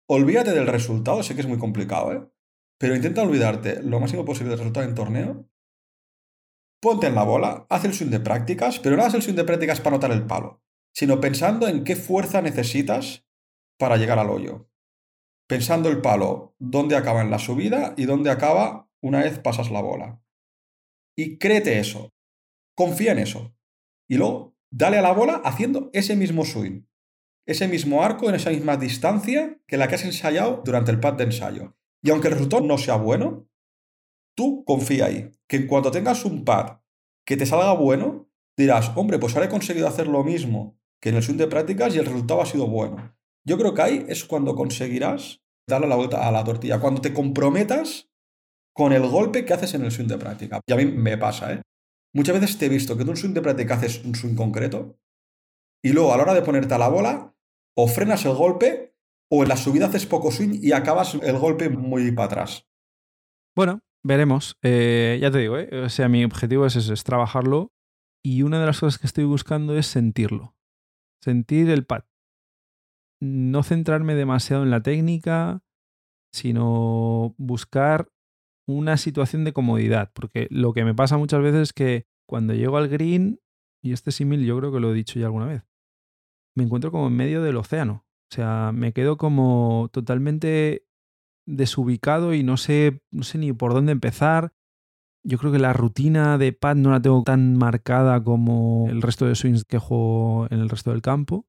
Olvídate 0.09 0.51
del 0.51 0.67
resultado, 0.67 1.23
sé 1.23 1.35
que 1.35 1.41
es 1.41 1.47
muy 1.47 1.57
complicado, 1.57 2.13
¿eh? 2.13 2.29
Pero 2.77 2.95
intenta 2.95 3.23
olvidarte 3.23 3.81
lo 3.81 3.99
máximo 3.99 4.25
posible 4.25 4.49
del 4.49 4.59
resultado 4.59 4.87
en 4.87 4.95
torneo. 4.95 5.49
Ponte 6.81 7.07
en 7.07 7.15
la 7.15 7.23
bola, 7.23 7.65
haz 7.69 7.85
el 7.85 7.93
swing 7.93 8.11
de 8.11 8.19
prácticas, 8.19 8.79
pero 8.79 8.95
no 8.95 9.03
haz 9.03 9.13
el 9.15 9.21
swing 9.21 9.35
de 9.35 9.45
prácticas 9.45 9.79
para 9.79 9.95
notar 9.95 10.11
el 10.11 10.27
palo, 10.27 10.61
sino 10.93 11.19
pensando 11.19 11.67
en 11.67 11.83
qué 11.83 11.95
fuerza 11.95 12.41
necesitas 12.41 13.25
para 13.79 13.97
llegar 13.97 14.19
al 14.19 14.29
hoyo 14.29 14.69
pensando 15.47 15.89
el 15.89 16.01
palo 16.01 16.55
dónde 16.59 16.95
acaba 16.95 17.21
en 17.21 17.31
la 17.31 17.39
subida 17.39 17.93
y 17.97 18.05
dónde 18.05 18.29
acaba 18.29 18.89
una 19.01 19.19
vez 19.19 19.39
pasas 19.39 19.71
la 19.71 19.81
bola. 19.81 20.21
Y 21.17 21.37
créete 21.37 21.79
eso. 21.79 22.13
Confía 22.75 23.13
en 23.13 23.19
eso. 23.19 23.55
Y 24.07 24.17
luego 24.17 24.55
dale 24.69 24.97
a 24.97 25.01
la 25.01 25.13
bola 25.13 25.41
haciendo 25.43 25.89
ese 25.93 26.15
mismo 26.15 26.45
swing. 26.45 26.83
Ese 27.47 27.67
mismo 27.67 28.03
arco 28.03 28.29
en 28.29 28.35
esa 28.35 28.49
misma 28.49 28.77
distancia 28.77 29.59
que 29.67 29.77
la 29.77 29.87
que 29.87 29.95
has 29.95 30.05
ensayado 30.05 30.61
durante 30.65 30.91
el 30.91 30.99
pad 30.99 31.13
de 31.13 31.23
ensayo. 31.23 31.77
Y 32.03 32.11
aunque 32.11 32.27
el 32.27 32.33
resultado 32.33 32.63
no 32.63 32.77
sea 32.77 32.97
bueno, 32.97 33.49
tú 34.35 34.63
confía 34.65 35.05
ahí. 35.05 35.31
Que 35.47 35.57
en 35.57 35.67
cuanto 35.67 35.91
tengas 35.91 36.25
un 36.25 36.43
pad 36.43 36.81
que 37.25 37.37
te 37.37 37.45
salga 37.45 37.71
bueno, 37.73 38.29
dirás, 38.57 38.91
hombre, 38.95 39.17
pues 39.17 39.33
ahora 39.33 39.47
he 39.47 39.49
conseguido 39.49 39.87
hacer 39.87 40.07
lo 40.07 40.23
mismo 40.23 40.77
que 41.01 41.09
en 41.09 41.15
el 41.15 41.23
swing 41.23 41.37
de 41.37 41.47
prácticas 41.47 41.95
y 41.95 41.99
el 41.99 42.05
resultado 42.05 42.41
ha 42.41 42.45
sido 42.45 42.67
bueno. 42.67 43.16
Yo 43.47 43.57
creo 43.57 43.73
que 43.73 43.81
ahí 43.81 44.05
es 44.09 44.25
cuando 44.25 44.55
conseguirás 44.55 45.41
darle 45.69 45.87
la 45.87 45.95
vuelta 45.95 46.27
a 46.27 46.31
la 46.31 46.43
tortilla, 46.43 46.81
cuando 46.81 47.01
te 47.01 47.13
comprometas 47.13 48.09
con 48.75 48.91
el 48.91 49.07
golpe 49.07 49.45
que 49.45 49.53
haces 49.53 49.73
en 49.73 49.85
el 49.85 49.91
swing 49.91 50.07
de 50.07 50.17
práctica. 50.17 50.59
Y 50.67 50.73
a 50.73 50.75
mí 50.75 50.85
me 50.85 51.17
pasa, 51.17 51.53
¿eh? 51.53 51.61
Muchas 52.13 52.39
veces 52.39 52.57
te 52.57 52.65
he 52.65 52.69
visto 52.69 52.97
que 52.97 53.03
en 53.03 53.09
un 53.09 53.17
swing 53.17 53.33
de 53.33 53.41
práctica 53.41 53.75
haces 53.75 54.03
un 54.03 54.15
swing 54.15 54.35
concreto 54.35 54.97
y 55.83 55.93
luego 55.93 56.13
a 56.13 56.17
la 56.17 56.23
hora 56.23 56.33
de 56.33 56.41
ponerte 56.41 56.73
a 56.73 56.77
la 56.77 56.89
bola 56.89 57.35
o 57.75 57.87
frenas 57.87 58.25
el 58.25 58.33
golpe 58.33 58.95
o 59.31 59.43
en 59.43 59.49
la 59.49 59.57
subida 59.57 59.87
haces 59.87 60.05
poco 60.05 60.31
swing 60.31 60.59
y 60.61 60.71
acabas 60.71 61.15
el 61.15 61.37
golpe 61.37 61.69
muy 61.69 62.11
para 62.11 62.25
atrás. 62.25 62.67
Bueno, 63.55 63.81
veremos. 64.03 64.57
Eh, 64.61 65.19
ya 65.21 65.31
te 65.31 65.37
digo, 65.37 65.57
¿eh? 65.57 65.69
o 65.83 65.89
sea, 65.89 66.09
mi 66.09 66.23
objetivo 66.23 66.65
es, 66.65 66.75
es 66.75 67.03
trabajarlo 67.03 67.71
y 68.25 68.41
una 68.41 68.59
de 68.59 68.65
las 68.65 68.79
cosas 68.79 68.99
que 68.99 69.07
estoy 69.07 69.25
buscando 69.25 69.77
es 69.77 69.87
sentirlo. 69.87 70.55
Sentir 71.23 71.69
el 71.69 71.85
pad. 71.85 72.06
No 73.19 73.63
centrarme 73.63 74.15
demasiado 74.15 74.63
en 74.63 74.69
la 74.69 74.81
técnica, 74.81 75.63
sino 76.31 77.33
buscar 77.37 78.09
una 78.67 78.97
situación 78.97 79.43
de 79.43 79.53
comodidad. 79.53 80.11
Porque 80.13 80.47
lo 80.51 80.73
que 80.73 80.83
me 80.83 80.93
pasa 80.93 81.17
muchas 81.17 81.41
veces 81.41 81.61
es 81.61 81.73
que 81.73 82.05
cuando 82.27 82.53
llego 82.53 82.77
al 82.77 82.89
green, 82.89 83.39
y 83.81 83.93
este 83.93 84.11
símil 84.11 84.45
yo 84.45 84.57
creo 84.57 84.71
que 84.71 84.79
lo 84.79 84.91
he 84.91 84.95
dicho 84.95 85.19
ya 85.19 85.27
alguna 85.27 85.45
vez, 85.45 85.63
me 86.55 86.63
encuentro 86.63 86.91
como 86.91 87.07
en 87.07 87.15
medio 87.15 87.41
del 87.41 87.57
océano. 87.57 88.05
O 88.31 88.35
sea, 88.35 88.71
me 88.73 88.91
quedo 88.91 89.17
como 89.17 89.89
totalmente 89.93 90.85
desubicado 91.47 92.33
y 92.33 92.43
no 92.43 92.57
sé, 92.57 93.01
no 93.11 93.23
sé 93.23 93.37
ni 93.37 93.53
por 93.53 93.73
dónde 93.73 93.93
empezar. 93.93 94.53
Yo 95.23 95.37
creo 95.37 95.51
que 95.51 95.59
la 95.59 95.73
rutina 95.73 96.37
de 96.37 96.51
pad 96.53 96.75
no 96.75 96.91
la 96.91 97.01
tengo 97.01 97.23
tan 97.23 97.57
marcada 97.57 98.21
como 98.23 98.87
el 98.89 99.01
resto 99.01 99.25
de 99.25 99.35
swings 99.35 99.63
que 99.63 99.77
juego 99.77 100.47
en 100.49 100.59
el 100.59 100.69
resto 100.69 100.91
del 100.91 101.01
campo. 101.01 101.45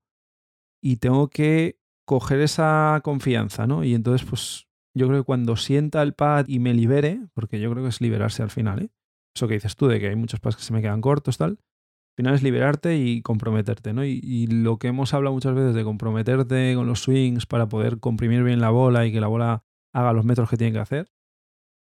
Y 0.83 0.97
tengo 0.97 1.29
que 1.29 1.79
coger 2.05 2.41
esa 2.41 3.01
confianza, 3.05 3.67
¿no? 3.67 3.85
Y 3.85 3.95
entonces, 3.95 4.27
pues, 4.29 4.67
yo 4.95 5.07
creo 5.09 5.21
que 5.21 5.25
cuando 5.27 5.57
sienta 5.57 6.03
el 6.03 6.15
pad 6.15 6.47
y 6.49 6.59
me 6.59 6.73
libere, 6.75 7.21
porque 7.35 7.61
yo 7.61 7.71
creo 7.71 7.83
que 7.83 7.91
es 7.91 8.01
liberarse 8.01 8.43
al 8.43 8.51
final, 8.51 8.83
¿eh? 8.83 8.91
Eso 9.37 9.47
que 9.47 9.55
dices 9.55 9.77
tú, 9.77 9.87
de 9.89 10.01
que 10.01 10.09
hay 10.09 10.17
muchos 10.17 10.41
pads 10.41 10.57
que 10.57 10.63
se 10.63 10.73
me 10.73 10.81
quedan 10.83 11.01
cortos, 11.01 11.37
tal. 11.39 11.51
Al 11.53 12.17
final 12.17 12.35
es 12.35 12.43
liberarte 12.43 12.97
y 12.99 13.23
comprometerte, 13.23 13.93
¿no? 13.93 14.05
Y, 14.05 14.19
y 14.23 14.47
lo 14.49 14.79
que 14.79 14.89
hemos 14.89 15.15
hablado 15.15 15.35
muchas 15.35 15.55
veces 15.55 15.75
de 15.75 15.85
comprometerte 15.85 16.75
con 16.75 16.87
los 16.89 17.01
swings 17.03 17.47
para 17.47 17.69
poder 17.69 18.01
comprimir 18.01 18.43
bien 18.43 18.61
la 18.61 18.71
bola 18.71 19.07
y 19.07 19.13
que 19.13 19.21
la 19.21 19.29
bola 19.29 19.63
haga 19.93 20.13
los 20.13 20.25
metros 20.25 20.51
que 20.51 20.57
tiene 20.57 20.73
que 20.73 20.81
hacer, 20.81 21.13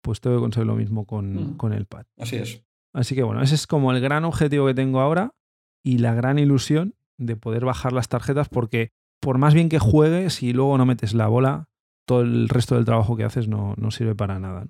pues 0.02 0.20
tengo 0.20 0.36
que 0.36 0.40
conseguir 0.42 0.66
lo 0.66 0.76
mismo 0.76 1.04
con, 1.06 1.34
Mm. 1.34 1.56
con 1.56 1.72
el 1.74 1.86
pad. 1.86 2.06
Así 2.18 2.36
es. 2.36 2.62
Así 2.94 3.14
que 3.14 3.22
bueno, 3.22 3.42
ese 3.42 3.54
es 3.56 3.66
como 3.66 3.92
el 3.92 4.00
gran 4.00 4.24
objetivo 4.24 4.66
que 4.66 4.74
tengo 4.74 5.00
ahora 5.00 5.34
y 5.82 5.98
la 5.98 6.14
gran 6.14 6.38
ilusión 6.38 6.94
de 7.18 7.36
poder 7.36 7.64
bajar 7.64 7.92
las 7.92 8.08
tarjetas 8.08 8.48
porque 8.48 8.92
por 9.20 9.38
más 9.38 9.54
bien 9.54 9.68
que 9.68 9.78
juegues 9.78 10.42
y 10.42 10.52
luego 10.52 10.76
no 10.78 10.86
metes 10.86 11.14
la 11.14 11.28
bola, 11.28 11.68
todo 12.06 12.20
el 12.20 12.48
resto 12.48 12.74
del 12.74 12.84
trabajo 12.84 13.16
que 13.16 13.24
haces 13.24 13.48
no, 13.48 13.74
no 13.76 13.90
sirve 13.90 14.14
para 14.14 14.38
nada. 14.38 14.68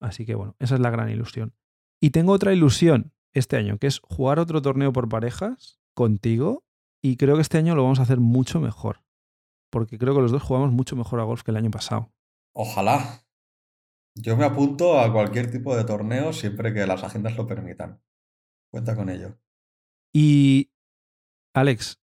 Así 0.00 0.26
que 0.26 0.34
bueno, 0.34 0.56
esa 0.58 0.74
es 0.74 0.80
la 0.80 0.90
gran 0.90 1.08
ilusión. 1.10 1.54
Y 2.00 2.10
tengo 2.10 2.32
otra 2.32 2.52
ilusión 2.52 3.12
este 3.32 3.56
año, 3.56 3.78
que 3.78 3.86
es 3.86 4.00
jugar 4.00 4.38
otro 4.38 4.62
torneo 4.62 4.92
por 4.92 5.08
parejas 5.08 5.80
contigo 5.94 6.64
y 7.02 7.16
creo 7.16 7.36
que 7.36 7.42
este 7.42 7.58
año 7.58 7.74
lo 7.74 7.82
vamos 7.82 8.00
a 8.00 8.02
hacer 8.02 8.18
mucho 8.18 8.60
mejor. 8.60 9.04
Porque 9.70 9.98
creo 9.98 10.14
que 10.14 10.22
los 10.22 10.32
dos 10.32 10.42
jugamos 10.42 10.72
mucho 10.72 10.96
mejor 10.96 11.20
a 11.20 11.24
golf 11.24 11.42
que 11.42 11.50
el 11.50 11.56
año 11.56 11.70
pasado. 11.70 12.12
Ojalá. 12.54 13.24
Yo 14.14 14.36
me 14.36 14.44
apunto 14.44 14.98
a 14.98 15.12
cualquier 15.12 15.50
tipo 15.50 15.76
de 15.76 15.84
torneo 15.84 16.32
siempre 16.32 16.72
que 16.72 16.86
las 16.86 17.04
agendas 17.04 17.36
lo 17.36 17.46
permitan. 17.46 18.02
Cuenta 18.70 18.96
con 18.96 19.10
ello. 19.10 19.38
Y, 20.12 20.72
Alex, 21.58 22.00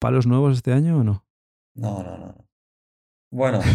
¿palos 0.00 0.26
nuevos 0.26 0.56
este 0.56 0.72
año 0.72 0.98
o 0.98 1.04
no? 1.04 1.26
No, 1.74 2.02
no, 2.02 2.18
no. 2.18 2.26
no. 2.26 2.48
Bueno, 3.30 3.60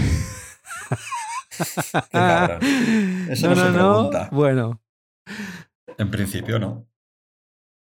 Qué 1.58 2.10
cabrón. 2.12 2.60
Eso 3.30 3.50
no 3.50 3.56
se 3.56 3.72
pregunta. 3.72 4.30
Bueno, 4.32 4.82
en 5.98 6.12
principio 6.12 6.60
no. 6.60 6.88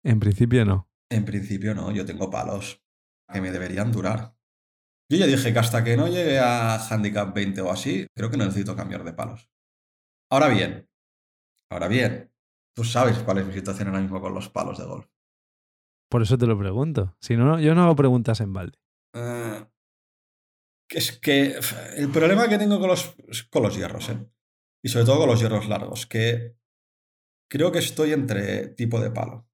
en 0.03 0.19
principio 0.19 0.65
no. 0.65 0.89
En 1.09 1.25
principio 1.25 1.73
no. 1.73 1.91
Yo 1.91 2.05
tengo 2.05 2.29
palos 2.29 2.83
que 3.31 3.41
me 3.41 3.51
deberían 3.51 3.91
durar. 3.91 4.35
Yo 5.11 5.17
ya 5.17 5.27
dije 5.27 5.53
que 5.53 5.59
hasta 5.59 5.83
que 5.83 5.97
no 5.97 6.07
llegue 6.07 6.39
a 6.39 6.75
handicap 6.75 7.33
20 7.33 7.61
o 7.61 7.71
así, 7.71 8.07
creo 8.15 8.29
que 8.29 8.37
no 8.37 8.45
necesito 8.45 8.75
cambiar 8.75 9.03
de 9.03 9.13
palos. 9.13 9.49
Ahora 10.31 10.47
bien, 10.47 10.89
ahora 11.71 11.87
bien, 11.87 12.33
tú 12.75 12.83
sabes 12.83 13.19
cuál 13.19 13.39
es 13.39 13.45
mi 13.45 13.53
situación 13.53 13.87
ahora 13.87 14.01
mismo 14.01 14.19
con 14.19 14.33
los 14.33 14.49
palos 14.49 14.79
de 14.79 14.85
golf. 14.85 15.07
Por 16.15 16.21
eso 16.21 16.37
te 16.37 16.47
lo 16.47 16.57
pregunto. 16.57 17.13
Si 17.19 17.35
no, 17.35 17.59
yo 17.59 17.75
no 17.75 17.83
hago 17.83 17.97
preguntas 17.97 18.39
en 18.39 18.53
balde. 18.53 18.79
Que 20.87 20.97
es 20.97 21.11
que 21.19 21.59
el 21.97 22.09
problema 22.09 22.47
que 22.47 22.57
tengo 22.57 22.79
con 22.79 22.87
los, 22.87 23.17
con 23.51 23.63
los 23.63 23.75
hierros, 23.75 24.07
¿eh? 24.07 24.25
y 24.81 24.87
sobre 24.87 25.03
todo 25.03 25.19
con 25.19 25.27
los 25.27 25.41
hierros 25.41 25.67
largos, 25.67 26.05
que 26.05 26.55
creo 27.51 27.73
que 27.73 27.79
estoy 27.79 28.13
entre 28.13 28.69
tipo 28.69 29.01
de 29.01 29.11
palo. 29.11 29.45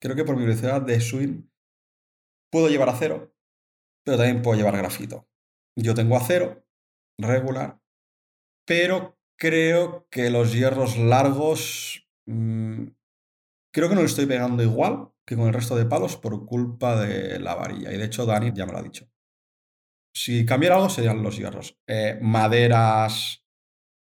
Creo 0.00 0.16
que 0.16 0.24
por 0.24 0.34
mi 0.34 0.46
velocidad 0.46 0.80
de 0.80 0.98
swing 0.98 1.42
puedo 2.50 2.70
llevar 2.70 2.88
acero, 2.88 3.36
pero 4.02 4.16
también 4.16 4.40
puedo 4.40 4.56
llevar 4.56 4.78
grafito. 4.78 5.28
Yo 5.76 5.94
tengo 5.94 6.16
acero, 6.16 6.66
regular, 7.18 7.82
pero 8.66 9.20
creo 9.38 10.08
que 10.08 10.30
los 10.30 10.54
hierros 10.54 10.96
largos 10.96 12.08
mm, 12.24 12.84
creo 13.74 13.90
que 13.90 13.94
no 13.94 14.00
le 14.00 14.06
estoy 14.06 14.24
pegando 14.24 14.62
igual 14.62 15.12
que 15.28 15.36
con 15.36 15.46
el 15.46 15.52
resto 15.52 15.76
de 15.76 15.84
palos 15.84 16.16
por 16.16 16.46
culpa 16.46 16.98
de 16.98 17.38
la 17.38 17.54
varilla. 17.54 17.92
Y 17.92 17.98
de 17.98 18.04
hecho 18.04 18.24
Dani 18.24 18.50
ya 18.54 18.64
me 18.64 18.72
lo 18.72 18.78
ha 18.78 18.82
dicho. 18.82 19.10
Si 20.14 20.46
cambiara 20.46 20.76
algo 20.76 20.88
serían 20.88 21.22
los 21.22 21.36
hierros. 21.36 21.78
Eh, 21.86 22.18
maderas, 22.22 23.44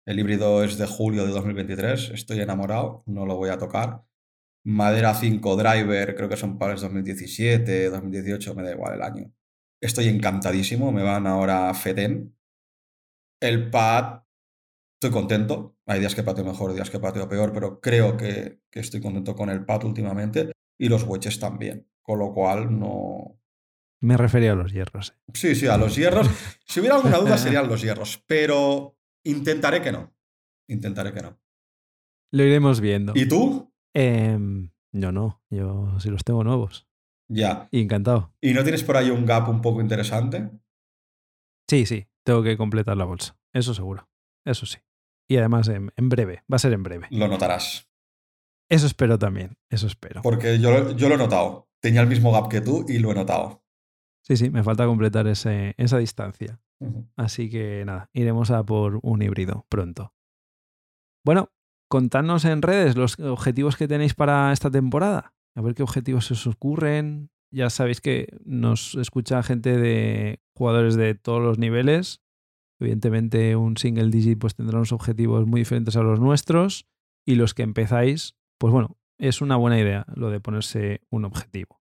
el 0.07 0.19
híbrido 0.19 0.65
es 0.65 0.77
de 0.77 0.87
julio 0.87 1.25
de 1.25 1.31
2023, 1.31 2.11
estoy 2.11 2.41
enamorado, 2.41 3.05
no 3.07 3.27
lo 3.27 3.37
voy 3.37 3.51
a 3.51 3.59
tocar. 3.59 4.05
Madera 4.65 5.15
5 5.15 5.57
Driver, 5.57 6.17
creo 6.17 6.29
que 6.29 6.37
son 6.37 6.59
palos 6.59 6.81
2017, 6.81 7.91
2018, 7.91 8.55
me 8.57 8.65
da 8.65 8.73
igual 8.73 8.95
el 8.95 9.03
año. 9.03 9.33
Estoy 9.81 10.09
encantadísimo, 10.09 10.91
me 10.91 11.05
van 11.05 11.29
ahora 11.29 11.71
a 11.71 11.75
FETEN. 11.75 12.37
El 13.41 13.71
pad, 13.71 14.23
estoy 14.97 15.13
contento. 15.13 15.77
Hay 15.87 16.01
días 16.01 16.15
que 16.17 16.25
pateo 16.25 16.45
mejor, 16.45 16.75
días 16.75 16.91
que 16.91 16.99
pateo 16.99 17.29
peor, 17.29 17.53
pero 17.53 17.81
creo 17.81 18.17
que, 18.17 18.63
que 18.69 18.81
estoy 18.81 19.01
contento 19.01 19.37
con 19.37 19.49
el 19.51 19.65
pad 19.65 19.85
últimamente. 19.85 20.55
Y 20.79 20.89
los 20.89 21.05
wedges 21.05 21.39
también. 21.39 21.89
Con 22.03 22.19
lo 22.19 22.33
cual 22.35 22.79
no, 22.79 23.41
Me 24.01 24.17
refería 24.17 24.53
a 24.53 24.57
los 24.57 24.73
hierros. 24.73 25.11
eh. 25.11 25.31
Sí, 25.35 25.55
sí, 25.55 25.67
a 25.67 25.77
los 25.79 25.97
hierros. 25.97 26.29
Si 26.67 26.81
hubiera 26.81 26.97
alguna 26.97 27.19
duda 27.19 27.39
serían 27.39 27.69
los 27.69 27.81
hierros, 27.83 28.23
pero 28.27 28.99
intentaré 29.25 29.81
que 29.81 29.93
no. 29.93 30.15
Intentaré 30.69 31.13
que 31.13 31.23
no. 31.23 31.39
Lo 32.33 32.43
iremos 32.43 32.81
viendo. 32.81 33.13
¿Y 33.15 33.27
tú? 33.29 33.73
Em, 33.95 34.71
yo 34.93 35.13
no, 35.13 35.43
yo 35.51 35.99
sí 36.01 36.11
los 36.11 36.25
tengo 36.25 36.43
nuevos. 36.45 36.87
Ya. 37.29 37.69
Y 37.71 37.81
encantado. 37.81 38.35
¿Y 38.41 38.53
no 38.53 38.63
tienes 38.65 38.83
por 38.85 38.97
ahí 38.97 39.11
un 39.11 39.25
gap 39.25 39.49
un 39.49 39.63
poco 39.63 39.81
interesante? 39.81 40.51
Sí, 41.69 41.87
sí, 41.87 42.07
tengo 42.25 42.43
que 42.43 42.57
completar 42.57 42.97
la 42.97 43.05
bolsa. 43.05 43.39
Eso 43.53 43.73
seguro. 43.73 44.11
Eso 44.45 44.67
sí. 44.67 44.79
Y 45.29 45.37
además 45.39 45.69
en, 45.69 45.91
en 45.97 46.09
breve, 46.11 46.45
va 46.53 46.57
a 46.57 46.59
ser 46.59 46.73
en 46.75 46.83
breve. 46.83 47.07
Lo 47.11 47.29
notarás. 47.29 47.89
Eso 48.71 48.87
espero 48.87 49.19
también, 49.19 49.57
eso 49.71 49.87
espero. 49.87 50.23
Porque 50.23 50.59
yo, 50.59 50.93
yo 50.97 51.09
lo 51.09 51.15
he 51.15 51.19
notado. 51.19 51.69
Tenía 51.81 52.01
el 52.01 52.07
mismo 52.09 52.33
gap 52.33 52.49
que 52.49 52.61
tú 52.61 52.85
y 52.89 52.99
lo 52.99 53.11
he 53.11 53.15
notado. 53.15 53.63
Sí, 54.27 54.37
sí, 54.37 54.49
me 54.51 54.63
falta 54.63 54.87
completar 54.87 55.27
ese- 55.27 55.75
esa 55.77 55.99
distancia. 55.99 56.61
Así 57.17 57.51
que 57.51 57.85
nada, 57.85 58.11
iremos 58.13 58.51
a 58.51 58.63
por 58.65 58.99
un 59.03 59.23
híbrido 59.23 59.67
pronto. 59.69 60.15
Bueno, 61.25 61.51
contadnos 61.91 62.45
en 62.45 62.63
redes 62.63 62.97
los 62.97 63.19
objetivos 63.21 63.77
que 63.77 63.89
tenéis 63.89 64.15
para 64.15 64.53
esta 64.53 64.71
temporada. 64.71 65.35
A 65.57 65.63
ver 65.63 65.75
qué 65.75 65.83
objetivos 65.83 66.27
se 66.27 66.35
os 66.35 66.47
ocurren. 66.47 67.31
Ya 67.53 67.71
sabéis 67.71 68.01
que 68.01 68.29
nos 68.45 68.95
escucha 68.97 69.43
gente 69.43 69.77
de 69.79 70.41
jugadores 70.57 70.97
de 70.97 71.15
todos 71.15 71.43
los 71.43 71.59
niveles. 71.59 72.21
Evidentemente, 72.81 73.57
un 73.57 73.77
single 73.77 74.11
digit 74.11 74.39
pues 74.39 74.55
tendrá 74.55 74.77
unos 74.79 74.93
objetivos 74.93 75.47
muy 75.47 75.61
diferentes 75.61 75.97
a 75.97 76.03
los 76.03 76.19
nuestros. 76.21 76.87
Y 77.27 77.37
los 77.37 77.55
que 77.55 77.63
empezáis, 77.63 78.35
pues 78.65 78.73
bueno, 78.73 78.97
es 79.19 79.43
una 79.43 79.57
buena 79.57 79.79
idea 79.79 80.07
lo 80.15 80.31
de 80.31 80.41
ponerse 80.41 81.03
un 81.11 81.27
objetivo. 81.27 81.83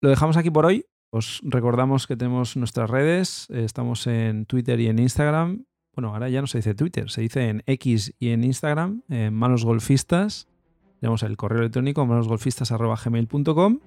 Lo 0.00 0.08
dejamos 0.08 0.36
aquí 0.36 0.52
por 0.52 0.64
hoy. 0.64 0.84
Os 1.10 1.40
recordamos 1.42 2.06
que 2.06 2.16
tenemos 2.16 2.56
nuestras 2.56 2.88
redes. 2.88 3.50
Estamos 3.50 4.06
en 4.06 4.46
Twitter 4.46 4.78
y 4.78 4.86
en 4.86 5.00
Instagram. 5.00 5.64
bueno, 5.96 6.12
ahora 6.12 6.28
ya 6.28 6.40
no 6.40 6.46
se 6.46 6.58
dice 6.58 6.76
Twitter, 6.76 7.10
se 7.10 7.22
dice 7.22 7.48
en 7.48 7.64
X 7.66 8.14
y 8.20 8.28
en 8.28 8.44
Instagram, 8.44 9.02
en 9.08 9.34
Manos 9.34 9.64
Golfistas. 9.64 10.46
Tenemos 11.00 11.24
el 11.24 11.36
correo 11.36 11.58
electrónico 11.58 12.06
manosgolfistas.gmail.com. 12.06 13.80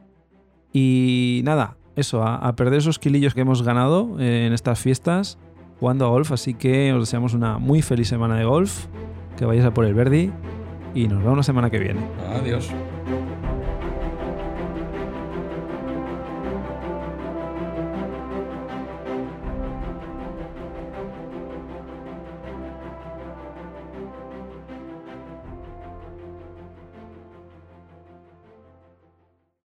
Y 0.74 1.40
nada, 1.46 1.78
eso, 1.96 2.22
a, 2.22 2.54
perder 2.58 2.80
esos 2.80 3.00
kilillos 3.00 3.34
que 3.34 3.40
hemos 3.40 3.64
ganado 3.64 4.20
eh, 4.20 4.46
en 4.46 4.52
estas 4.52 4.78
fiestas 4.78 5.38
jugando 5.80 6.06
a 6.06 6.10
golf. 6.10 6.34
Así 6.34 6.54
que 6.54 6.92
os 6.92 7.04
deseamos 7.04 7.34
una 7.34 7.60
muy 7.60 7.82
feliz 7.82 8.10
semana 8.10 8.36
de 8.36 8.44
golf, 8.44 8.88
que 9.38 9.46
vayáis 9.46 9.68
a 9.68 9.74
por 9.74 9.86
el 9.86 9.94
Verdi 9.94 10.34
y 10.94 11.08
nos 11.08 11.22
vemos 11.22 11.38
la 11.38 11.44
semana 11.44 11.70
que 11.70 11.80
viene. 11.80 12.02
Adiós. 12.34 12.70